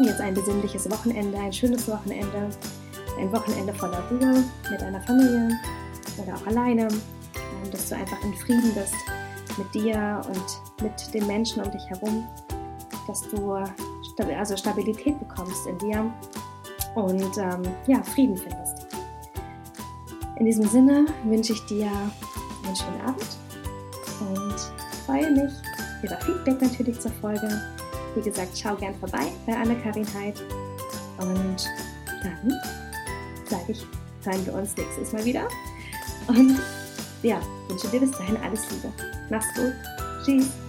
jetzt 0.00 0.20
ein 0.20 0.34
besinnliches 0.34 0.90
Wochenende, 0.90 1.38
ein 1.38 1.52
schönes 1.52 1.86
Wochenende, 1.88 2.48
ein 3.18 3.32
Wochenende 3.32 3.72
voller 3.74 4.02
Ruhe 4.10 4.44
mit 4.70 4.80
deiner 4.80 5.00
Familie 5.02 5.58
oder 6.22 6.36
auch 6.36 6.46
alleine, 6.46 6.88
dass 7.70 7.88
du 7.88 7.96
einfach 7.96 8.22
in 8.22 8.34
Frieden 8.34 8.74
bist 8.74 8.94
mit 9.56 9.74
dir 9.74 10.20
und 10.26 10.82
mit 10.82 11.14
den 11.14 11.26
Menschen 11.26 11.62
um 11.62 11.70
dich 11.70 11.84
herum, 11.88 12.26
dass 13.06 13.22
du 13.28 13.52
also 14.36 14.56
Stabilität 14.56 15.18
bekommst 15.18 15.66
in 15.66 15.78
dir 15.78 16.12
und 16.94 17.38
ähm, 17.38 17.62
ja, 17.86 18.02
Frieden 18.02 18.36
findest. 18.36 18.86
In 20.38 20.46
diesem 20.46 20.66
Sinne 20.68 21.06
wünsche 21.24 21.52
ich 21.52 21.64
dir 21.66 21.90
einen 22.64 22.76
schönen 22.76 23.00
Abend 23.02 23.38
und 24.20 24.54
freue 25.06 25.30
mich 25.30 25.52
über 26.02 26.16
Feedback 26.20 26.60
natürlich 26.60 27.00
zur 27.00 27.12
Folge 27.12 27.48
wie 28.14 28.20
gesagt, 28.20 28.56
schau 28.56 28.74
gern 28.76 28.94
vorbei 28.94 29.26
bei 29.46 29.56
Anne-Karin 29.56 30.06
Heid. 30.14 30.40
Und 31.18 31.56
dann 32.22 32.52
sage 33.48 33.72
ich, 33.72 33.86
hören 34.24 34.46
wir 34.46 34.54
uns 34.54 34.76
nächstes 34.76 35.12
Mal 35.12 35.24
wieder. 35.24 35.48
Und 36.28 36.58
ja, 37.24 37.40
wünsche 37.68 37.88
dir 37.88 38.00
bis 38.00 38.12
dahin 38.12 38.36
alles 38.36 38.60
Liebe. 38.70 38.92
Mach's 39.30 39.52
gut. 39.54 39.72
Tschüss. 40.24 40.63